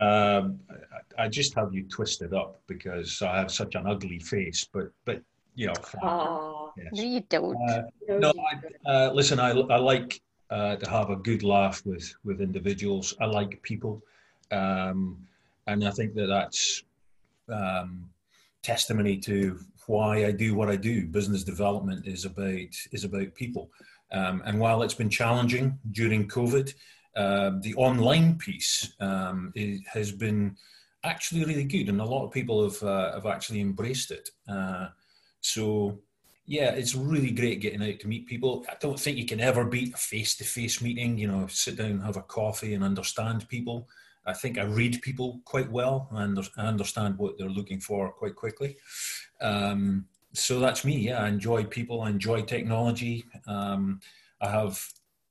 um, 0.00 0.58
I 1.18 1.28
just 1.28 1.54
have 1.54 1.74
you 1.74 1.84
twisted 1.84 2.32
up 2.32 2.62
because 2.66 3.20
I 3.20 3.36
have 3.36 3.52
such 3.52 3.74
an 3.74 3.86
ugly 3.86 4.18
face, 4.18 4.66
but 4.72 4.90
but 5.04 5.20
you 5.54 5.66
know. 5.66 5.74
Oh, 6.02 6.72
yes. 6.78 6.86
no, 6.92 7.02
you 7.02 7.20
don't. 7.28 7.56
Uh, 7.70 7.82
no, 8.08 8.32
I, 8.32 8.90
uh, 8.90 9.12
listen, 9.12 9.38
I, 9.38 9.50
I 9.50 9.76
like 9.76 10.22
uh, 10.48 10.76
to 10.76 10.90
have 10.90 11.10
a 11.10 11.16
good 11.16 11.42
laugh 11.42 11.84
with 11.84 12.10
with 12.24 12.40
individuals. 12.40 13.14
I 13.20 13.26
like 13.26 13.60
people, 13.62 14.02
um, 14.50 15.18
and 15.66 15.86
I 15.86 15.90
think 15.90 16.14
that 16.14 16.28
that's 16.28 16.84
um, 17.50 18.08
testimony 18.62 19.18
to 19.18 19.60
why 19.86 20.26
I 20.26 20.32
do 20.32 20.54
what 20.54 20.68
I 20.68 20.76
do. 20.76 21.06
Business 21.06 21.44
development 21.44 22.06
is 22.06 22.24
about 22.24 22.74
is 22.92 23.04
about 23.04 23.34
people, 23.34 23.70
um, 24.12 24.42
and 24.44 24.58
while 24.58 24.82
it's 24.82 24.94
been 24.94 25.10
challenging 25.10 25.78
during 25.92 26.28
COVID, 26.28 26.74
uh, 27.16 27.52
the 27.60 27.74
online 27.74 28.36
piece 28.38 28.92
um, 29.00 29.52
has 29.92 30.12
been 30.12 30.56
actually 31.04 31.44
really 31.44 31.64
good, 31.64 31.88
and 31.88 32.00
a 32.00 32.04
lot 32.04 32.24
of 32.24 32.32
people 32.32 32.62
have 32.64 32.82
uh, 32.82 33.12
have 33.14 33.26
actually 33.26 33.60
embraced 33.60 34.10
it. 34.10 34.30
Uh, 34.48 34.88
so 35.40 35.98
yeah, 36.46 36.70
it's 36.70 36.94
really 36.94 37.32
great 37.32 37.60
getting 37.60 37.82
out 37.82 37.98
to 38.00 38.08
meet 38.08 38.26
people. 38.26 38.64
I 38.68 38.74
don't 38.80 38.98
think 38.98 39.16
you 39.16 39.26
can 39.26 39.40
ever 39.40 39.64
beat 39.64 39.94
a 39.94 39.96
face 39.96 40.36
to 40.36 40.44
face 40.44 40.80
meeting, 40.80 41.18
you 41.18 41.26
know, 41.26 41.48
sit 41.48 41.76
down, 41.76 42.00
have 42.00 42.16
a 42.16 42.22
coffee 42.22 42.74
and 42.74 42.84
understand 42.84 43.48
people. 43.48 43.88
I 44.26 44.32
think 44.32 44.58
I 44.58 44.64
read 44.64 45.00
people 45.02 45.40
quite 45.44 45.70
well 45.70 46.08
and 46.12 46.38
I 46.56 46.66
understand 46.66 47.16
what 47.18 47.38
they're 47.38 47.48
looking 47.48 47.80
for 47.80 48.10
quite 48.12 48.34
quickly. 48.34 48.76
Um, 49.40 50.06
so 50.32 50.58
that's 50.60 50.84
me. 50.84 50.96
Yeah, 50.98 51.22
I 51.22 51.28
enjoy 51.28 51.64
people, 51.64 52.02
I 52.02 52.10
enjoy 52.10 52.42
technology. 52.42 53.24
Um, 53.46 54.00
I 54.40 54.50
have 54.50 54.82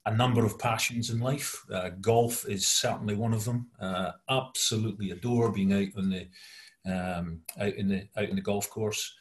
a 0.05 0.15
number 0.15 0.45
of 0.45 0.59
passions 0.59 1.09
in 1.09 1.19
life. 1.19 1.63
Uh, 1.71 1.89
golf 2.01 2.47
is 2.47 2.67
certainly 2.67 3.15
one 3.15 3.33
of 3.33 3.43
them. 3.45 3.67
Uh, 3.79 4.11
absolutely 4.29 5.11
adore 5.11 5.51
being 5.51 5.73
out 5.73 5.89
on 5.97 6.09
the 6.09 6.27
um, 6.87 7.41
out 7.59 7.73
in 7.73 7.87
the 7.87 8.07
out 8.15 8.29
in 8.29 8.35
the 8.35 8.41
golf 8.41 8.69
course. 8.69 9.13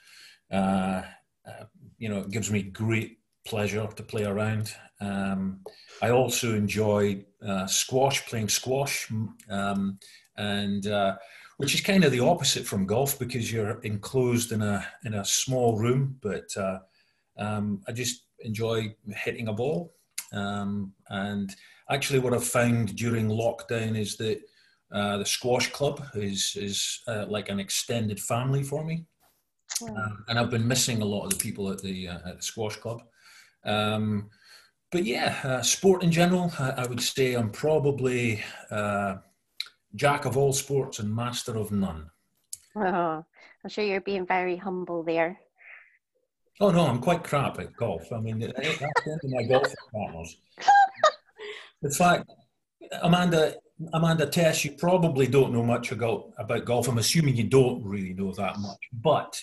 Uh, 0.50 1.02
uh, 1.46 1.64
you 1.98 2.08
know, 2.08 2.20
it 2.20 2.30
gives 2.30 2.50
me 2.50 2.62
great 2.62 3.18
pleasure 3.44 3.86
to 3.86 4.02
play 4.02 4.24
around. 4.24 4.74
Um, 5.00 5.60
I 6.02 6.10
also 6.10 6.54
enjoy 6.54 7.24
uh, 7.46 7.66
squash, 7.66 8.26
playing 8.26 8.48
squash, 8.48 9.10
um, 9.50 9.98
and 10.36 10.86
uh, 10.86 11.16
which 11.58 11.74
is 11.74 11.80
kind 11.80 12.04
of 12.04 12.12
the 12.12 12.20
opposite 12.20 12.66
from 12.66 12.86
golf 12.86 13.18
because 13.18 13.52
you're 13.52 13.80
enclosed 13.82 14.52
in 14.52 14.62
a 14.62 14.86
in 15.04 15.14
a 15.14 15.24
small 15.24 15.78
room. 15.78 16.16
But 16.20 16.56
uh, 16.56 16.78
um, 17.38 17.82
I 17.86 17.92
just 17.92 18.24
enjoy 18.40 18.94
hitting 19.08 19.48
a 19.48 19.52
ball. 19.52 19.94
Um, 20.32 20.92
and 21.08 21.54
actually, 21.90 22.18
what 22.18 22.34
I've 22.34 22.46
found 22.46 22.96
during 22.96 23.28
lockdown 23.28 23.96
is 23.96 24.16
that 24.16 24.40
uh, 24.92 25.18
the 25.18 25.26
squash 25.26 25.70
club 25.72 26.04
is 26.14 26.56
is 26.56 27.00
uh, 27.08 27.26
like 27.28 27.48
an 27.48 27.60
extended 27.60 28.20
family 28.20 28.62
for 28.62 28.84
me. 28.84 29.06
Um, 29.82 30.24
and 30.28 30.38
I've 30.38 30.50
been 30.50 30.66
missing 30.66 31.02
a 31.02 31.04
lot 31.04 31.24
of 31.24 31.30
the 31.30 31.36
people 31.36 31.70
at 31.70 31.82
the, 31.82 32.08
uh, 32.08 32.18
at 32.26 32.36
the 32.36 32.42
squash 32.42 32.76
club. 32.76 33.02
Um, 33.64 34.30
but 34.90 35.04
yeah, 35.04 35.36
uh, 35.42 35.62
sport 35.62 36.02
in 36.02 36.12
general, 36.12 36.52
I, 36.58 36.70
I, 36.70 36.86
would 36.86 37.00
say 37.00 37.34
I'm 37.34 37.50
probably 37.50 38.42
uh, 38.70 39.16
jack 39.94 40.24
of 40.24 40.36
all 40.36 40.52
sports 40.52 40.98
and 40.98 41.14
master 41.14 41.56
of 41.56 41.72
none. 41.72 42.10
Oh, 42.76 43.24
I'm 43.64 43.70
sure 43.70 43.84
you're 43.84 44.00
being 44.00 44.26
very 44.26 44.56
humble 44.56 45.02
there. 45.02 45.40
Oh 46.60 46.70
no, 46.70 46.86
I'm 46.86 47.00
quite 47.00 47.24
crap 47.24 47.58
at 47.58 47.74
golf. 47.76 48.12
I 48.12 48.20
mean, 48.20 48.38
that's 48.38 48.58
end 48.82 49.20
of 49.24 49.30
my 49.30 49.42
golf 49.42 49.72
partners. 49.92 50.36
In 51.82 51.90
fact, 51.90 52.30
Amanda, 53.02 53.56
Amanda 53.92 54.26
Tess, 54.26 54.64
you 54.64 54.72
probably 54.72 55.26
don't 55.26 55.52
know 55.52 55.64
much 55.64 55.90
about, 55.90 56.32
about 56.38 56.64
golf. 56.64 56.86
I'm 56.86 56.98
assuming 56.98 57.36
you 57.36 57.44
don't 57.44 57.84
really 57.84 58.14
know 58.14 58.32
that 58.32 58.58
much. 58.60 58.78
But 58.92 59.40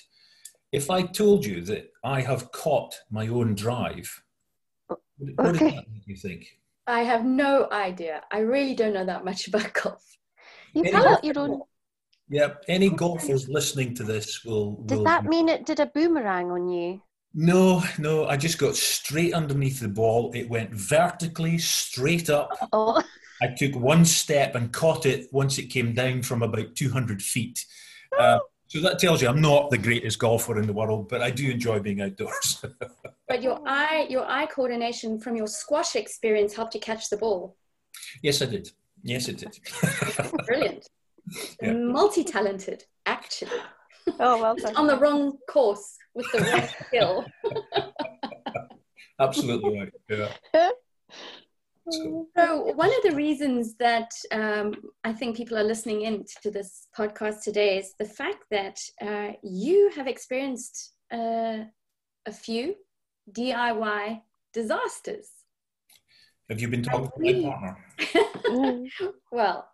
if 0.72 0.90
I 0.90 1.04
told 1.04 1.46
you 1.46 1.62
that 1.66 1.92
I 2.04 2.22
have 2.22 2.52
caught 2.52 2.96
my 3.10 3.28
own 3.28 3.56
drive, 3.56 4.24
what 4.88 5.00
okay. 5.40 5.66
does 5.66 5.76
that 5.76 5.92
make 5.92 6.08
you 6.08 6.16
think? 6.16 6.48
I 6.88 7.02
have 7.02 7.26
no 7.26 7.68
idea. 7.72 8.22
I 8.32 8.40
really 8.40 8.76
don't 8.76 8.94
know 8.94 9.06
that 9.06 9.26
much 9.26 9.48
about 9.50 9.74
golf. 9.74 10.04
You 10.74 10.84
tell 10.84 11.20
you 11.24 11.34
don't. 11.34 11.64
Yep. 12.30 12.64
Any 12.70 12.90
golfers 12.90 13.50
listening 13.50 13.94
to 13.96 14.04
this 14.04 14.44
will. 14.46 14.84
Did 14.86 15.00
will, 15.00 15.04
that 15.04 15.26
mean 15.26 15.50
it 15.50 15.66
did 15.66 15.82
a 15.82 15.88
boomerang 15.88 16.50
on 16.50 16.70
you? 16.70 17.02
No, 17.34 17.84
no. 17.98 18.26
I 18.26 18.38
just 18.38 18.58
got 18.58 18.76
straight 18.76 19.34
underneath 19.34 19.82
the 19.82 19.90
ball. 19.90 20.32
It 20.34 20.50
went 20.50 20.72
vertically 20.72 21.58
straight 21.58 22.30
up. 22.30 22.50
Oh. 22.72 23.04
I 23.42 23.48
took 23.48 23.76
one 23.76 24.06
step 24.06 24.56
and 24.56 24.72
caught 24.72 25.06
it 25.06 25.28
once 25.32 25.58
it 25.58 25.66
came 25.66 25.94
down 25.94 26.22
from 26.22 26.42
about 26.42 26.76
200 26.76 27.22
feet. 27.22 27.66
Uh, 28.18 28.40
so 28.72 28.80
that 28.80 29.00
tells 29.00 29.22
you 29.22 29.28
I'm 29.28 29.42
not 29.42 29.70
the 29.70 29.78
greatest 29.78 30.18
golfer 30.18 30.58
in 30.58 30.66
the 30.66 30.72
world, 30.72 31.10
but 31.10 31.22
I 31.22 31.30
do 31.30 31.52
enjoy 31.52 31.80
being 31.80 32.00
outdoors. 32.00 32.64
but 33.28 33.44
your 33.44 33.60
eye, 33.66 34.08
your 34.10 34.26
eye 34.26 34.46
coordination 34.46 35.20
from 35.20 35.36
your 35.36 35.48
squash 35.48 35.98
experience 35.98 36.54
helped 36.54 36.74
you 36.74 36.80
catch 36.80 37.10
the 37.10 37.18
ball. 37.18 37.58
Yes, 38.24 38.42
I 38.42 38.46
did. 38.46 38.72
Yes, 39.04 39.28
it 39.28 39.40
did. 39.40 39.60
Brilliant. 40.48 40.88
Yeah. 41.62 41.74
Multi-talented, 41.74 42.84
actually. 43.06 43.62
Oh 44.20 44.42
well 44.42 44.56
done. 44.56 44.76
On 44.76 44.88
the 44.88 44.98
wrong 44.98 45.38
course 45.48 45.96
with 46.16 46.26
the 46.32 46.40
wrong 46.40 46.68
skill. 46.88 47.26
Absolutely 49.20 49.80
right. 49.80 49.94
Yeah. 50.10 50.70
So, 51.92 52.74
one 52.76 52.90
of 52.90 53.04
the 53.04 53.16
reasons 53.16 53.76
that 53.76 54.12
um, 54.32 54.76
I 55.04 55.12
think 55.14 55.36
people 55.36 55.58
are 55.58 55.64
listening 55.64 56.04
in 56.04 56.24
to 56.42 56.52
this 56.52 56.88
podcast 56.98 57.44
today 57.44 57.80
is 57.80 57.94
the 58.00 58.06
fact 58.06 58.46
that 58.52 58.80
uh, 59.02 59.34
you 59.44 59.92
have 59.96 60.08
experienced 60.08 60.94
uh, 61.12 61.66
a 62.26 62.32
few 62.32 62.76
DIY 63.32 64.22
disasters. 64.54 65.30
Have 66.50 66.62
you 66.62 66.68
been 66.68 66.84
talking 66.84 67.10
to 67.18 67.42
my 67.42 67.50
partner? 67.50 68.90
well, 69.32 69.70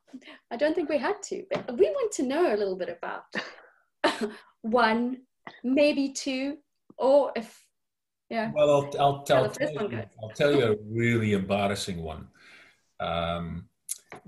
I 0.52 0.58
don't 0.58 0.76
think 0.76 0.90
we 0.90 0.98
had 0.98 1.22
to, 1.24 1.44
but 1.52 1.78
we 1.78 1.90
want 1.90 2.12
to 2.14 2.24
know 2.24 2.54
a 2.54 2.58
little 2.58 2.76
bit 2.76 2.90
about 2.90 4.32
one, 4.62 5.18
maybe 5.64 6.14
two, 6.14 6.58
or 6.98 7.32
if 7.36 7.67
yeah. 8.30 8.52
Well, 8.54 8.70
I'll, 8.70 9.02
I'll, 9.02 9.24
tell, 9.24 9.44
I'll, 9.46 9.50
tell 9.50 9.72
you, 9.72 10.04
I'll 10.22 10.30
tell 10.30 10.54
you 10.54 10.66
a 10.66 10.76
really 10.90 11.34
embarrassing 11.34 12.02
one. 12.02 12.28
Um, 13.00 13.70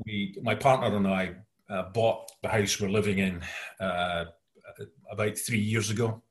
we, 0.06 0.38
my 0.41 0.56
partner 0.56 0.96
and 0.96 1.08
I, 1.08 1.36
uh, 1.70 1.84
bought 1.94 2.32
the 2.41 2.50
house 2.50 2.79
we're 2.79 2.89
living 2.89 3.20
in 3.20 3.41
uh, 3.79 4.25
about 5.12 5.38
three 5.38 5.60
years 5.60 5.89
ago, 5.91 6.22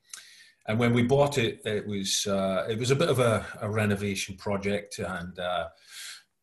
and 0.66 0.78
when 0.78 0.92
we 0.92 1.02
bought 1.02 1.38
it, 1.38 1.60
it 1.64 1.86
was 1.86 2.26
uh, 2.26 2.66
it 2.68 2.78
was 2.78 2.90
a 2.90 2.96
bit 2.96 3.08
of 3.08 3.18
a, 3.20 3.46
a 3.60 3.70
renovation 3.70 4.36
project, 4.36 4.98
and 4.98 5.38
uh, 5.38 5.68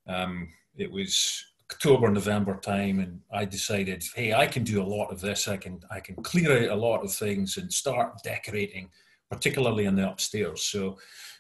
um, 0.08 0.48
it 0.78 0.90
was 0.90 1.44
October, 1.72 2.10
November 2.10 2.58
time, 2.58 3.00
and 3.00 3.20
I 3.34 3.46
decided, 3.46 4.04
hey, 4.16 4.34
I 4.34 4.48
can 4.48 4.64
do 4.64 4.82
a 4.82 4.84
lot 4.84 5.12
of 5.12 5.20
this. 5.20 5.48
I 5.48 5.58
can 5.58 5.82
I 5.92 6.00
can 6.00 6.16
clear 6.24 6.64
out 6.64 6.78
a 6.78 6.82
lot 6.82 7.04
of 7.04 7.14
things 7.14 7.58
and 7.58 7.72
start 7.72 8.24
decorating, 8.24 8.90
particularly 9.30 9.86
in 9.86 9.96
the 9.96 10.10
upstairs. 10.10 10.64
So 10.64 10.98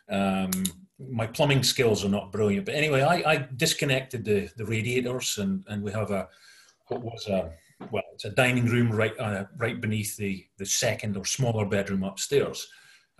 um, 0.10 0.52
my 1.00 1.28
plumbing 1.28 1.64
skills 1.64 2.06
are 2.06 2.10
not 2.10 2.32
brilliant, 2.32 2.66
but 2.66 2.76
anyway, 2.76 3.02
I, 3.02 3.32
I 3.32 3.48
disconnected 3.56 4.24
the, 4.24 4.50
the 4.56 4.66
radiators, 4.66 5.38
and, 5.38 5.64
and 5.68 5.84
we 5.84 5.92
have 5.92 6.12
a 6.12 6.28
what 6.88 7.04
was 7.04 7.28
a 7.28 7.52
well, 7.92 8.04
it's 8.14 8.26
a 8.26 8.30
dining 8.30 8.66
room 8.68 8.92
right 8.92 9.18
uh, 9.20 9.46
right 9.58 9.82
beneath 9.82 10.16
the 10.16 10.46
the 10.58 10.66
second 10.66 11.18
or 11.18 11.26
smaller 11.26 11.66
bedroom 11.66 12.04
upstairs, 12.04 12.68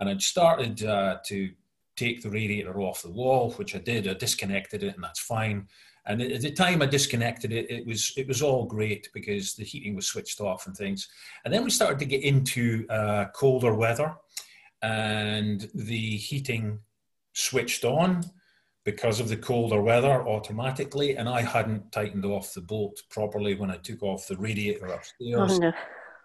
and 0.00 0.08
I'd 0.08 0.22
started 0.22 0.84
uh, 0.84 1.18
to 1.26 1.50
take 1.96 2.22
the 2.22 2.30
radiator 2.30 2.80
off 2.80 3.02
the 3.02 3.10
wall, 3.10 3.52
which 3.52 3.74
I 3.74 3.78
did. 3.78 4.06
I 4.06 4.14
disconnected 4.14 4.82
it, 4.82 4.94
and 4.94 5.02
that's 5.02 5.20
fine. 5.20 5.66
And 6.06 6.22
at 6.22 6.40
the 6.40 6.52
time 6.52 6.82
I 6.82 6.86
disconnected 6.86 7.52
it, 7.52 7.70
it 7.70 7.84
was 7.84 8.12
it 8.16 8.28
was 8.28 8.40
all 8.40 8.64
great 8.64 9.10
because 9.12 9.54
the 9.54 9.64
heating 9.64 9.96
was 9.96 10.06
switched 10.06 10.40
off 10.40 10.66
and 10.66 10.76
things. 10.76 11.08
And 11.44 11.52
then 11.52 11.64
we 11.64 11.70
started 11.70 11.98
to 11.98 12.04
get 12.04 12.22
into 12.22 12.86
uh, 12.88 13.26
colder 13.34 13.74
weather, 13.74 14.14
and 14.82 15.68
the 15.74 16.16
heating 16.16 16.80
switched 17.32 17.84
on 17.84 18.22
because 18.84 19.18
of 19.18 19.28
the 19.28 19.36
colder 19.36 19.82
weather 19.82 20.22
automatically. 20.26 21.16
And 21.16 21.28
I 21.28 21.42
hadn't 21.42 21.92
tightened 21.92 22.24
off 22.24 22.54
the 22.54 22.60
bolt 22.60 23.02
properly 23.10 23.54
when 23.54 23.70
I 23.70 23.76
took 23.78 24.02
off 24.02 24.28
the 24.28 24.36
radiator 24.36 24.86
upstairs. 24.86 25.52
Oh, 25.52 25.58
no. 25.58 25.72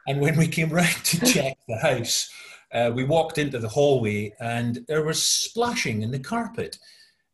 And 0.08 0.22
when 0.22 0.38
we 0.38 0.48
came 0.48 0.70
round 0.70 1.04
to 1.06 1.26
check 1.26 1.58
the 1.68 1.78
house, 1.78 2.30
uh, 2.74 2.92
we 2.94 3.04
walked 3.04 3.38
into 3.38 3.60
the 3.60 3.68
hallway 3.68 4.34
and 4.40 4.86
there 4.88 5.04
was 5.04 5.22
splashing 5.22 6.04
in 6.04 6.12
the 6.12 6.20
carpet. 6.20 6.78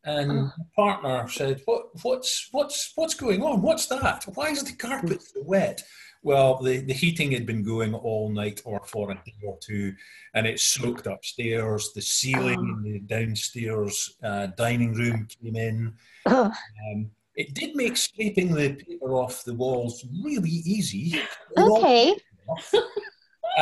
And 0.04 0.30
oh. 0.30 0.52
my 0.56 0.64
partner 0.74 1.28
said, 1.28 1.60
what, 1.66 1.86
what's, 2.02 2.48
what's, 2.52 2.92
what's 2.94 3.14
going 3.14 3.42
on? 3.42 3.62
What's 3.62 3.86
that? 3.86 4.24
Why 4.34 4.48
is 4.48 4.64
the 4.64 4.76
carpet 4.76 5.22
so 5.22 5.42
wet? 5.44 5.82
Well, 6.22 6.58
the, 6.62 6.78
the 6.78 6.92
heating 6.92 7.32
had 7.32 7.46
been 7.46 7.62
going 7.62 7.94
all 7.94 8.30
night 8.30 8.60
or 8.64 8.80
for 8.84 9.10
a 9.10 9.14
day 9.14 9.34
or 9.44 9.58
two, 9.60 9.94
and 10.34 10.46
it 10.46 10.60
soaked 10.60 11.06
upstairs. 11.06 11.92
The 11.94 12.02
ceiling 12.02 12.58
oh. 12.58 12.78
in 12.78 12.92
the 12.92 12.98
downstairs 13.00 14.16
uh, 14.22 14.48
dining 14.56 14.94
room 14.94 15.28
came 15.42 15.56
in. 15.56 15.94
Um, 16.26 17.10
it 17.36 17.54
did 17.54 17.76
make 17.76 17.96
scraping 17.96 18.52
the 18.52 18.74
paper 18.74 19.14
off 19.14 19.44
the 19.44 19.54
walls 19.54 20.04
really 20.24 20.50
easy. 20.50 21.20
Okay. 21.56 22.16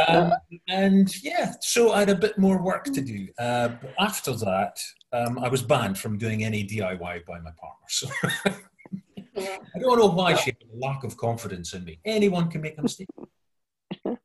Um, 0.09 0.33
and 0.69 1.25
yeah, 1.25 1.55
so 1.61 1.93
I 1.93 2.01
had 2.01 2.11
a 2.11 2.15
bit 2.15 2.37
more 2.37 2.63
work 2.63 2.85
to 2.85 3.01
do. 3.01 3.29
Uh, 3.39 3.69
but 3.69 3.95
after 3.99 4.33
that, 4.33 4.79
um, 5.13 5.39
I 5.39 5.49
was 5.49 5.63
banned 5.63 5.99
from 5.99 6.19
doing 6.19 6.45
any 6.45 6.67
DIY 6.67 7.25
by 7.25 7.41
my 7.41 7.51
partner. 7.59 7.87
So 7.89 8.09
I 9.37 9.78
don't 9.81 9.99
know 9.99 10.07
why 10.07 10.35
she 10.35 10.50
had 10.50 10.57
a 10.73 10.87
lack 10.87 11.05
of 11.05 11.16
confidence 11.16 11.75
in 11.75 11.85
me. 11.85 11.99
Anyone 12.05 12.50
can 12.50 12.61
make 12.61 12.78
a 12.78 12.83
mistake. 12.83 13.09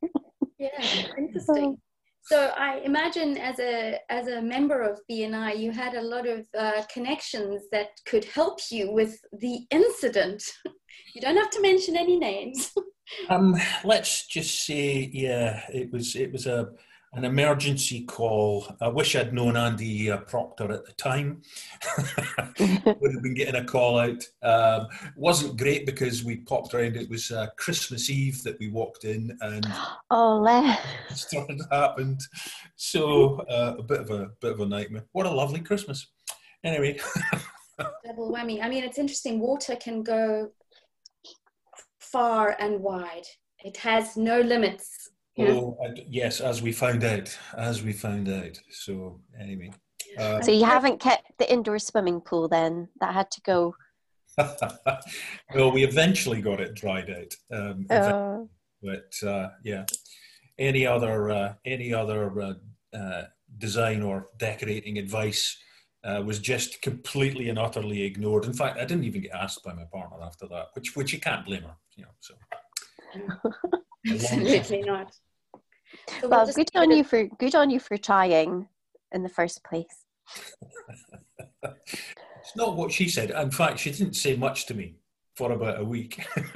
Yeah, 0.57 1.07
interesting. 1.17 1.79
So 2.23 2.53
I 2.55 2.81
imagine 2.85 3.35
as 3.37 3.59
a 3.59 3.97
as 4.09 4.27
a 4.27 4.41
member 4.41 4.81
of 4.81 4.99
BNI, 5.09 5.57
you 5.57 5.71
had 5.71 5.95
a 5.95 6.01
lot 6.01 6.27
of 6.27 6.45
uh, 6.57 6.83
connections 6.93 7.63
that 7.71 7.87
could 8.05 8.25
help 8.25 8.59
you 8.69 8.91
with 8.91 9.17
the 9.39 9.65
incident. 9.71 10.43
you 11.15 11.21
don't 11.21 11.35
have 11.35 11.49
to 11.49 11.61
mention 11.61 11.97
any 11.97 12.17
names. 12.17 12.71
um, 13.29 13.55
let's 13.83 14.27
just 14.27 14.65
say, 14.65 15.09
yeah, 15.11 15.63
it 15.73 15.91
was 15.91 16.15
it 16.15 16.31
was 16.31 16.45
a 16.45 16.69
an 17.13 17.25
emergency 17.25 18.03
call. 18.05 18.65
I 18.79 18.87
wish 18.87 19.15
I'd 19.15 19.33
known 19.33 19.57
Andy 19.57 20.09
uh, 20.09 20.17
Proctor 20.17 20.71
at 20.71 20.85
the 20.85 20.93
time. 20.93 21.41
Would 22.59 23.13
have 23.13 23.23
been 23.23 23.33
getting 23.33 23.55
a 23.55 23.65
call 23.65 23.99
out. 23.99 24.23
Um, 24.41 24.87
wasn't 25.17 25.57
great 25.57 25.85
because 25.85 26.23
we 26.23 26.37
popped 26.37 26.73
around. 26.73 26.95
It 26.95 27.09
was 27.09 27.29
uh, 27.31 27.47
Christmas 27.57 28.09
Eve 28.09 28.41
that 28.43 28.57
we 28.59 28.69
walked 28.69 29.03
in, 29.03 29.37
and 29.41 29.67
oh, 30.11 30.77
stuff 31.13 31.47
had 31.49 31.59
happened. 31.69 32.21
So 32.77 33.39
uh, 33.49 33.75
a 33.77 33.83
bit 33.83 33.99
of 33.99 34.09
a 34.09 34.29
bit 34.39 34.53
of 34.53 34.61
a 34.61 34.65
nightmare. 34.65 35.05
What 35.11 35.25
a 35.25 35.31
lovely 35.31 35.59
Christmas. 35.59 36.07
Anyway. 36.63 36.99
Double 38.05 38.31
whammy. 38.31 38.63
I 38.63 38.69
mean, 38.69 38.83
it's 38.83 38.99
interesting. 38.99 39.39
Water 39.39 39.75
can 39.75 40.03
go 40.03 40.51
far 41.99 42.55
and 42.59 42.79
wide. 42.79 43.25
It 43.63 43.77
has 43.77 44.15
no 44.17 44.39
limits 44.41 45.00
Oh, 45.49 45.77
yes, 46.07 46.41
as 46.41 46.61
we 46.61 46.71
found 46.71 47.03
out, 47.03 47.37
as 47.57 47.83
we 47.83 47.93
found 47.93 48.29
out. 48.29 48.59
So 48.69 49.19
anyway. 49.39 49.71
Uh, 50.17 50.41
so 50.41 50.51
you 50.51 50.65
haven't 50.65 50.99
kept 50.99 51.37
the 51.37 51.51
indoor 51.51 51.79
swimming 51.79 52.21
pool 52.21 52.47
then? 52.47 52.89
That 52.99 53.13
had 53.13 53.31
to 53.31 53.41
go. 53.41 53.75
well, 54.37 55.71
we 55.71 55.83
eventually 55.83 56.41
got 56.41 56.59
it 56.59 56.75
dried 56.75 57.09
out. 57.09 57.57
Um, 57.57 57.85
oh. 57.89 58.49
But 58.81 59.27
uh, 59.27 59.49
yeah, 59.63 59.85
any 60.57 60.85
other 60.85 61.31
uh, 61.31 61.53
any 61.65 61.93
other 61.93 62.41
uh, 62.41 62.53
uh, 62.93 63.23
design 63.57 64.01
or 64.01 64.29
decorating 64.37 64.97
advice 64.97 65.57
uh, 66.03 66.21
was 66.25 66.39
just 66.39 66.81
completely 66.81 67.49
and 67.49 67.59
utterly 67.59 68.03
ignored. 68.03 68.45
In 68.45 68.53
fact, 68.53 68.77
I 68.77 68.85
didn't 68.85 69.03
even 69.03 69.21
get 69.21 69.31
asked 69.31 69.63
by 69.63 69.73
my 69.73 69.85
partner 69.91 70.17
after 70.23 70.47
that, 70.47 70.67
which 70.73 70.95
which 70.95 71.13
you 71.13 71.19
can't 71.19 71.45
blame 71.45 71.63
her, 71.63 71.75
you 71.95 72.03
know. 72.03 72.09
So. 72.19 72.33
Absolutely 74.09 74.81
not. 74.81 75.15
So 76.21 76.27
well, 76.27 76.45
we'll 76.45 76.53
good 76.53 76.69
on 76.75 76.91
you 76.91 77.03
for 77.03 77.25
good 77.25 77.55
on 77.55 77.69
you 77.69 77.79
for 77.79 77.97
trying 77.97 78.67
in 79.11 79.23
the 79.23 79.29
first 79.29 79.63
place. 79.63 80.05
it's 81.63 82.55
not 82.55 82.75
what 82.75 82.91
she 82.91 83.09
said. 83.09 83.31
In 83.31 83.51
fact, 83.51 83.79
she 83.79 83.91
didn't 83.91 84.15
say 84.15 84.35
much 84.35 84.65
to 84.67 84.73
me 84.73 84.95
for 85.35 85.51
about 85.51 85.79
a 85.79 85.83
week. 85.83 86.25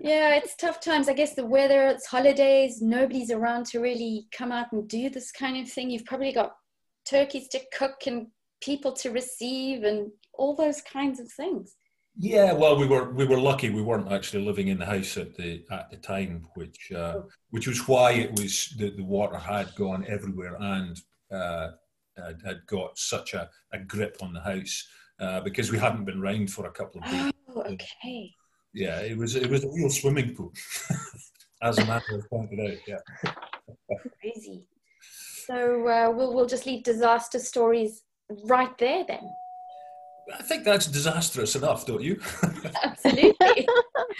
yeah, 0.00 0.34
it's 0.34 0.56
tough 0.56 0.80
times. 0.80 1.08
I 1.08 1.14
guess 1.14 1.34
the 1.34 1.46
weather, 1.46 1.88
it's 1.88 2.06
holidays, 2.06 2.80
nobody's 2.80 3.30
around 3.30 3.66
to 3.66 3.80
really 3.80 4.28
come 4.32 4.52
out 4.52 4.72
and 4.72 4.88
do 4.88 5.10
this 5.10 5.32
kind 5.32 5.56
of 5.62 5.70
thing. 5.70 5.90
You've 5.90 6.04
probably 6.04 6.32
got 6.32 6.56
turkeys 7.08 7.48
to 7.48 7.60
cook 7.76 8.06
and 8.06 8.28
people 8.60 8.92
to 8.92 9.10
receive 9.10 9.84
and 9.84 10.10
all 10.34 10.54
those 10.54 10.80
kinds 10.80 11.20
of 11.20 11.30
things. 11.32 11.74
Yeah, 12.20 12.52
well, 12.52 12.76
we 12.76 12.86
were 12.86 13.10
we 13.10 13.24
were 13.24 13.38
lucky. 13.38 13.70
We 13.70 13.80
weren't 13.80 14.10
actually 14.10 14.44
living 14.44 14.68
in 14.68 14.78
the 14.78 14.86
house 14.86 15.16
at 15.16 15.36
the 15.36 15.64
at 15.70 15.88
the 15.88 15.96
time, 15.98 16.48
which 16.54 16.90
uh, 16.90 17.20
which 17.50 17.68
was 17.68 17.86
why 17.86 18.10
it 18.12 18.32
was 18.32 18.74
the, 18.76 18.90
the 18.90 19.04
water 19.04 19.38
had 19.38 19.72
gone 19.76 20.04
everywhere 20.08 20.56
and 20.58 21.00
uh, 21.30 21.68
had, 22.16 22.42
had, 22.44 22.66
got 22.66 22.98
such 22.98 23.34
a, 23.34 23.48
a 23.72 23.78
grip 23.78 24.16
on 24.20 24.32
the 24.32 24.40
house 24.40 24.84
uh, 25.20 25.40
because 25.42 25.70
we 25.70 25.78
hadn't 25.78 26.06
been 26.06 26.20
round 26.20 26.50
for 26.50 26.66
a 26.66 26.72
couple 26.72 27.00
of 27.00 27.08
days. 27.08 27.32
Oh, 27.54 27.62
okay. 27.62 28.34
Yeah, 28.74 28.98
it 29.00 29.16
was 29.16 29.36
it 29.36 29.48
was 29.48 29.62
a 29.62 29.70
real 29.70 29.88
swimming 29.88 30.34
pool, 30.34 30.52
as 31.62 31.78
a 31.78 31.86
matter 31.86 32.16
of 32.16 32.28
pointed 32.28 32.58
out. 32.58 32.78
Yeah. 32.88 33.32
Crazy. 34.20 34.64
So 35.46 35.86
uh, 35.86 36.10
we'll 36.10 36.34
we'll 36.34 36.46
just 36.46 36.66
leave 36.66 36.82
disaster 36.82 37.38
stories 37.38 38.02
right 38.46 38.76
there 38.78 39.04
then. 39.06 39.30
I 40.32 40.42
think 40.42 40.64
that's 40.64 40.86
disastrous 40.86 41.54
enough, 41.54 41.86
don't 41.86 42.02
you? 42.02 42.20
Absolutely. 42.82 43.68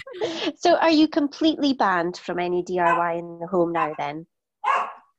so, 0.57 0.77
are 0.77 0.91
you 0.91 1.09
completely 1.09 1.75
banned 1.75 2.17
from 2.17 2.39
any 2.39 2.63
DIY 2.63 3.19
in 3.19 3.39
the 3.41 3.47
home 3.47 3.73
now? 3.73 3.95
Then? 3.99 4.27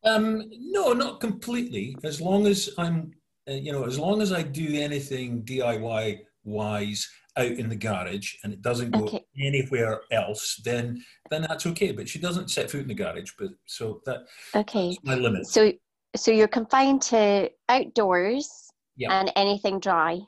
Um, 0.04 0.50
no, 0.52 0.94
not 0.94 1.20
completely. 1.20 1.96
As 2.04 2.22
long 2.22 2.48
as 2.48 2.70
I'm, 2.78 3.12
uh, 3.50 3.54
you 3.54 3.72
know, 3.72 3.86
as 3.86 4.00
long 4.00 4.22
as 4.22 4.32
I 4.32 4.42
do 4.42 4.68
anything 4.74 5.44
DIY 5.44 6.20
wise 6.44 7.08
out 7.38 7.46
in 7.46 7.70
the 7.70 7.76
garage 7.76 8.36
and 8.44 8.52
it 8.52 8.62
doesn't 8.62 8.92
go 8.92 9.04
okay. 9.04 9.26
anywhere 9.40 10.02
else, 10.12 10.62
then 10.64 11.04
then 11.30 11.42
that's 11.44 11.66
okay. 11.68 11.92
But 11.92 12.10
she 12.10 12.20
doesn't 12.20 12.50
set 12.50 12.72
foot 12.72 12.82
in 12.82 12.88
the 12.88 12.94
garage, 12.94 13.32
but 13.38 13.50
so 13.66 14.02
that 14.06 14.22
okay, 14.56 14.98
my 15.04 15.16
limit. 15.16 15.48
So, 15.48 15.72
so 16.16 16.32
you're 16.32 16.48
confined 16.48 17.02
to 17.04 17.50
outdoors 17.68 18.50
yep. 18.98 19.12
and 19.12 19.32
anything 19.36 19.80
dry. 19.80 20.20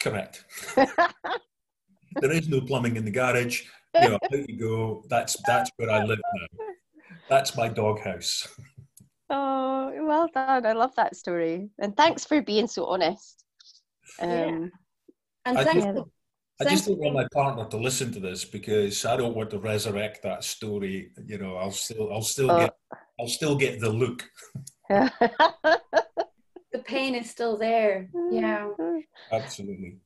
Correct. 0.00 0.44
there 0.76 2.32
is 2.32 2.48
no 2.48 2.60
plumbing 2.60 2.96
in 2.96 3.04
the 3.04 3.10
garage. 3.10 3.62
You 3.94 4.10
know, 4.10 4.14
out 4.14 4.48
you 4.48 4.58
go. 4.58 5.04
That's 5.08 5.36
that's 5.46 5.70
where 5.76 5.90
I 5.90 6.04
live 6.04 6.20
now. 6.34 6.46
That's 7.28 7.56
my 7.56 7.68
doghouse. 7.68 8.46
Oh, 9.30 9.92
well 10.06 10.28
done. 10.32 10.66
I 10.66 10.72
love 10.72 10.94
that 10.96 11.16
story. 11.16 11.70
And 11.78 11.96
thanks 11.96 12.24
for 12.24 12.42
being 12.42 12.68
so 12.68 12.86
honest. 12.86 13.44
Um, 14.20 14.30
yeah. 14.30 14.68
And 15.46 15.58
I 15.58 15.64
thanks 15.64 15.84
just, 15.84 15.96
for, 15.96 16.04
I 16.60 16.64
thanks 16.64 16.72
just 16.72 16.86
don't 16.88 16.98
want 16.98 17.14
my 17.14 17.26
partner 17.32 17.64
to 17.68 17.76
listen 17.76 18.12
to 18.12 18.20
this 18.20 18.44
because 18.44 19.04
I 19.04 19.16
don't 19.16 19.34
want 19.34 19.50
to 19.50 19.58
resurrect 19.58 20.22
that 20.22 20.44
story. 20.44 21.10
You 21.24 21.38
know, 21.38 21.56
I'll 21.56 21.70
still, 21.72 22.12
I'll 22.12 22.22
still 22.22 22.50
Oh. 22.50 22.58
get, 22.58 22.74
I'll 23.18 23.28
still 23.28 23.56
get 23.56 23.80
the 23.80 23.90
look. 23.90 24.24
the 26.86 26.92
pain 26.92 27.14
is 27.14 27.30
still 27.30 27.56
there. 27.56 28.08
Yeah. 28.30 28.68
Absolutely. 29.32 29.98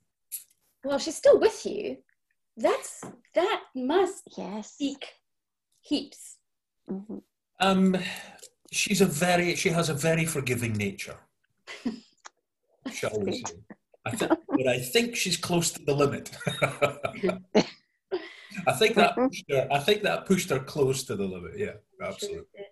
Well, 0.84 0.98
she's 0.98 1.16
still 1.16 1.38
with 1.38 1.64
you. 1.66 1.98
That's 2.56 3.02
that 3.34 3.62
must 3.74 4.22
yes. 4.36 4.72
speak 4.72 5.06
heaps. 5.80 6.36
Mhm. 6.88 7.22
Um, 7.60 7.96
she's 8.72 9.00
a 9.00 9.06
very, 9.06 9.54
she 9.54 9.68
has 9.70 9.88
a 9.88 9.94
very 9.94 10.24
forgiving 10.24 10.72
nature. 10.72 11.16
Shall 12.92 13.20
we 13.20 13.32
say? 13.32 13.54
I 14.06 14.10
think, 14.12 14.32
but 14.48 14.66
I 14.66 14.78
think 14.78 15.14
she's 15.14 15.36
close 15.36 15.70
to 15.72 15.84
the 15.84 15.94
limit. 15.94 16.30
I 18.66 18.72
think 18.72 18.96
that 18.96 19.14
pushed 19.14 19.44
her. 19.50 19.68
I 19.70 19.78
think 19.78 20.02
that 20.02 20.26
pushed 20.26 20.50
her 20.50 20.58
close 20.58 21.04
to 21.04 21.16
the 21.16 21.24
limit. 21.24 21.52
Yeah, 21.56 21.74
absolutely. 22.02 22.38
Sure 22.38 22.44
did. 22.56 22.69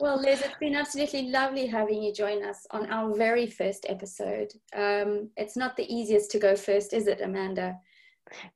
Well, 0.00 0.18
Liz, 0.18 0.40
it's 0.40 0.56
been 0.58 0.74
absolutely 0.74 1.28
lovely 1.28 1.66
having 1.66 2.02
you 2.02 2.14
join 2.14 2.42
us 2.42 2.66
on 2.70 2.90
our 2.90 3.14
very 3.14 3.46
first 3.46 3.84
episode. 3.86 4.50
Um, 4.74 5.28
it's 5.36 5.58
not 5.58 5.76
the 5.76 5.84
easiest 5.94 6.30
to 6.30 6.38
go 6.38 6.56
first, 6.56 6.94
is 6.94 7.06
it, 7.06 7.20
Amanda? 7.20 7.76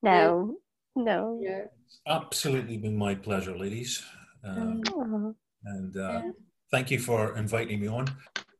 No, 0.02 0.56
no. 0.96 1.38
You 1.42 1.64
It's 1.86 2.00
absolutely 2.06 2.78
been 2.78 2.96
my 2.96 3.14
pleasure, 3.14 3.54
ladies. 3.56 4.02
Um, 4.42 4.80
Oh, 4.90 5.34
and 5.64 5.96
uh, 5.96 6.00
yeah. 6.24 6.30
thank 6.70 6.90
you 6.90 6.98
for 6.98 7.36
inviting 7.36 7.78
me 7.78 7.88
on. 7.88 8.06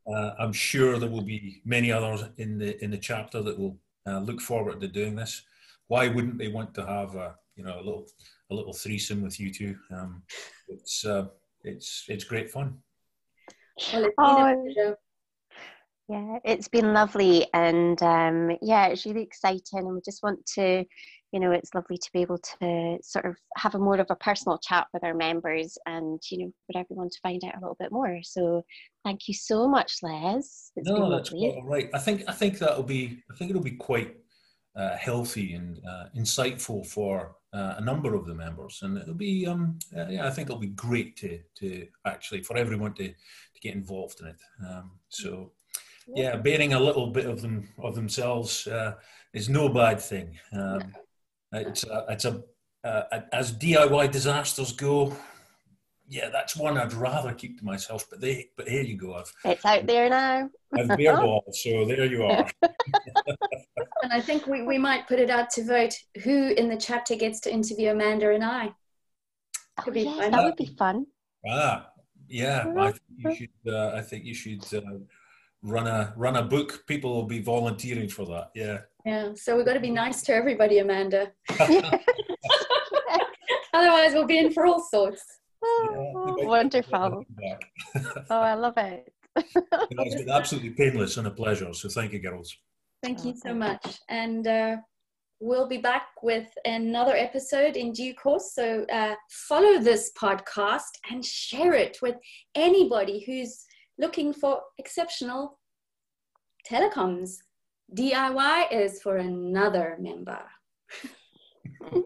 Uh, 0.07 0.31
I'm 0.37 0.53
sure 0.53 0.99
there 0.99 1.09
will 1.09 1.23
be 1.23 1.63
many 1.65 1.91
others 1.91 2.23
in 2.37 2.59
the 2.59 2.83
in 2.83 2.91
the 2.91 2.97
chapter 2.97 3.41
that 3.41 3.57
will 3.57 3.79
uh, 4.05 4.19
look 4.19 4.41
forward 4.41 4.79
to 4.81 4.87
doing 4.87 5.15
this. 5.15 5.41
Why 5.87 6.07
wouldn't 6.07 6.37
they 6.37 6.49
want 6.49 6.75
to 6.75 6.85
have 6.85 7.15
a 7.15 7.35
you 7.55 7.63
know 7.63 7.75
a 7.79 7.83
little 7.83 8.05
a 8.51 8.53
little 8.53 8.73
threesome 8.73 9.23
with 9.23 9.39
you 9.39 9.51
two? 9.51 9.75
Um, 9.91 10.21
it's 10.67 11.05
uh, 11.05 11.25
it's 11.65 12.05
it's 12.07 12.23
great 12.23 12.49
fun. 12.49 12.79
Well, 13.93 14.05
it's 14.05 14.15
Oh. 14.17 14.95
Yeah, 16.07 16.37
it's 16.45 16.67
been 16.67 16.93
lovely, 16.93 17.47
and 17.55 17.99
um, 18.03 18.51
yeah, 18.61 18.85
it's 18.87 19.07
really 19.07 19.23
exciting, 19.23 19.79
and 19.79 19.95
we 19.95 20.01
just 20.05 20.21
want 20.21 20.45
to, 20.53 20.85
you 21.31 21.39
know, 21.39 21.51
it's 21.51 21.73
lovely 21.73 21.97
to 21.97 22.09
be 22.13 22.21
able 22.21 22.37
to 22.37 22.99
sort 23.01 23.25
of 23.25 23.35
have 23.57 23.73
a 23.73 23.79
more 23.79 23.95
of 23.95 24.05
a 24.11 24.15
personal 24.15 24.59
chat 24.59 24.85
with 24.93 25.03
our 25.03 25.15
members, 25.15 25.79
and 25.87 26.21
you 26.29 26.45
know, 26.45 26.51
for 26.67 26.79
everyone 26.79 27.09
to 27.09 27.19
find 27.23 27.43
out 27.43 27.55
a 27.55 27.59
little 27.59 27.77
bit 27.79 27.91
more. 27.91 28.19
So, 28.21 28.63
thank 29.03 29.27
you 29.27 29.33
so 29.33 29.67
much, 29.67 29.95
Les. 30.03 30.71
It's 30.75 30.87
no, 30.87 30.95
been 30.95 31.09
that's 31.09 31.31
lovely. 31.31 31.49
quite 31.49 31.57
all 31.57 31.67
right. 31.67 31.89
I 31.91 31.99
think 31.99 32.23
I 32.27 32.33
think 32.33 32.59
that'll 32.59 32.83
be 32.83 33.23
I 33.31 33.35
think 33.35 33.49
it'll 33.49 33.63
be 33.63 33.71
quite 33.71 34.15
uh, 34.75 34.95
healthy 34.97 35.53
and 35.53 35.79
uh, 35.89 36.05
insightful 36.17 36.85
for 36.85 37.35
uh, 37.53 37.75
a 37.77 37.81
number 37.81 38.15
of 38.15 38.25
the 38.25 38.33
members, 38.33 38.79
and 38.81 38.97
it'll 38.97 39.13
be 39.13 39.47
um, 39.47 39.79
uh, 39.97 40.07
yeah 40.07 40.27
I 40.27 40.29
think 40.29 40.49
it'll 40.49 40.59
be 40.59 40.67
great 40.67 41.15
to 41.17 41.39
to 41.59 41.87
actually 42.05 42.43
for 42.43 42.57
everyone 42.57 42.93
to 42.95 43.07
to 43.07 43.59
get 43.61 43.73
involved 43.73 44.19
in 44.21 44.27
it. 44.27 44.37
Um, 44.67 44.91
so 45.09 45.51
yeah, 46.07 46.35
bearing 46.35 46.73
a 46.73 46.79
little 46.79 47.07
bit 47.07 47.25
of 47.25 47.41
them 47.41 47.69
of 47.79 47.95
themselves 47.95 48.67
uh, 48.67 48.95
is 49.33 49.49
no 49.49 49.69
bad 49.69 49.99
thing. 49.99 50.37
Um, 50.53 50.93
it's 51.51 51.85
a, 51.85 52.05
it's 52.09 52.25
a 52.25 52.43
uh, 52.83 53.21
as 53.31 53.51
DIY 53.51 54.11
disasters 54.11 54.71
go. 54.71 55.15
Yeah, 56.07 56.29
that's 56.29 56.55
one 56.55 56.77
I'd 56.77 56.93
rather 56.93 57.33
keep 57.33 57.57
to 57.57 57.65
myself. 57.65 58.05
But 58.09 58.21
they, 58.21 58.49
but 58.55 58.67
here 58.67 58.83
you 58.83 58.95
go. 58.95 59.15
I've 59.15 59.33
It's 59.43 59.65
out 59.65 59.87
there 59.87 60.07
now. 60.07 60.49
I've 60.77 60.95
bear 60.95 61.17
ball, 61.17 61.43
so 61.51 61.85
there 61.85 62.05
you 62.05 62.23
are. 62.23 62.47
And 64.03 64.11
I 64.11 64.21
think 64.21 64.45
we, 64.47 64.63
we 64.63 64.77
might 64.77 65.07
put 65.07 65.19
it 65.19 65.29
out 65.29 65.49
to 65.51 65.63
vote 65.63 65.93
who 66.23 66.49
in 66.49 66.69
the 66.69 66.77
chapter 66.77 67.15
gets 67.15 67.39
to 67.41 67.53
interview 67.53 67.91
Amanda 67.91 68.31
and 68.31 68.43
I. 68.43 68.73
Oh, 69.77 69.83
Could 69.83 69.93
be 69.93 70.01
yes, 70.03 70.17
fun. 70.17 70.31
that 70.31 70.43
would 70.43 70.55
be 70.55 70.75
fun. 70.77 71.05
Ah, 71.47 71.89
yeah. 72.27 72.65
I 72.77 72.91
think 72.91 73.01
you 73.17 73.35
should. 73.35 73.73
Uh, 73.73 73.91
I 73.95 74.01
think 74.01 74.25
you 74.25 74.33
should 74.33 74.65
uh, 74.73 74.81
run 75.61 75.87
a 75.87 76.13
run 76.17 76.35
a 76.35 76.43
book. 76.43 76.85
People 76.87 77.13
will 77.13 77.25
be 77.25 77.39
volunteering 77.39 78.09
for 78.09 78.25
that. 78.25 78.51
Yeah. 78.55 78.79
Yeah, 79.05 79.33
so 79.35 79.55
we've 79.55 79.65
got 79.65 79.73
to 79.73 79.79
be 79.79 79.91
nice 79.91 80.23
to 80.23 80.33
everybody, 80.33 80.79
Amanda. 80.79 81.31
Otherwise, 83.73 84.13
we'll 84.13 84.25
be 84.25 84.39
in 84.39 84.51
for 84.51 84.65
all 84.65 84.81
sorts. 84.81 85.23
Oh, 85.63 86.35
wonderful. 86.39 87.23
Oh, 88.29 88.39
I 88.39 88.53
love 88.55 88.77
it. 88.77 89.11
It's 89.91 90.15
been 90.15 90.29
absolutely 90.29 90.71
painless 90.71 91.17
and 91.17 91.27
a 91.27 91.31
pleasure. 91.31 91.73
So 91.73 91.89
thank 91.89 92.13
you, 92.13 92.19
girls. 92.19 92.55
Thank 93.05 93.23
you 93.23 93.33
Oh, 93.35 93.49
so 93.49 93.53
much. 93.53 93.99
And 94.09 94.47
uh, 94.47 94.77
we'll 95.39 95.67
be 95.67 95.77
back 95.77 96.07
with 96.23 96.47
another 96.65 97.15
episode 97.15 97.75
in 97.77 97.91
due 97.93 98.15
course. 98.15 98.53
So 98.55 98.83
uh, 98.91 99.13
follow 99.47 99.77
this 99.79 100.11
podcast 100.19 100.91
and 101.11 101.23
share 101.23 101.73
it 101.73 101.99
with 102.01 102.15
anybody 102.55 103.23
who's 103.25 103.63
looking 103.99 104.33
for 104.33 104.61
exceptional 104.79 105.59
telecoms. 106.69 107.35
DIY 107.95 108.71
is 108.71 109.01
for 109.03 109.17
another 109.17 109.97
member. 109.99 110.41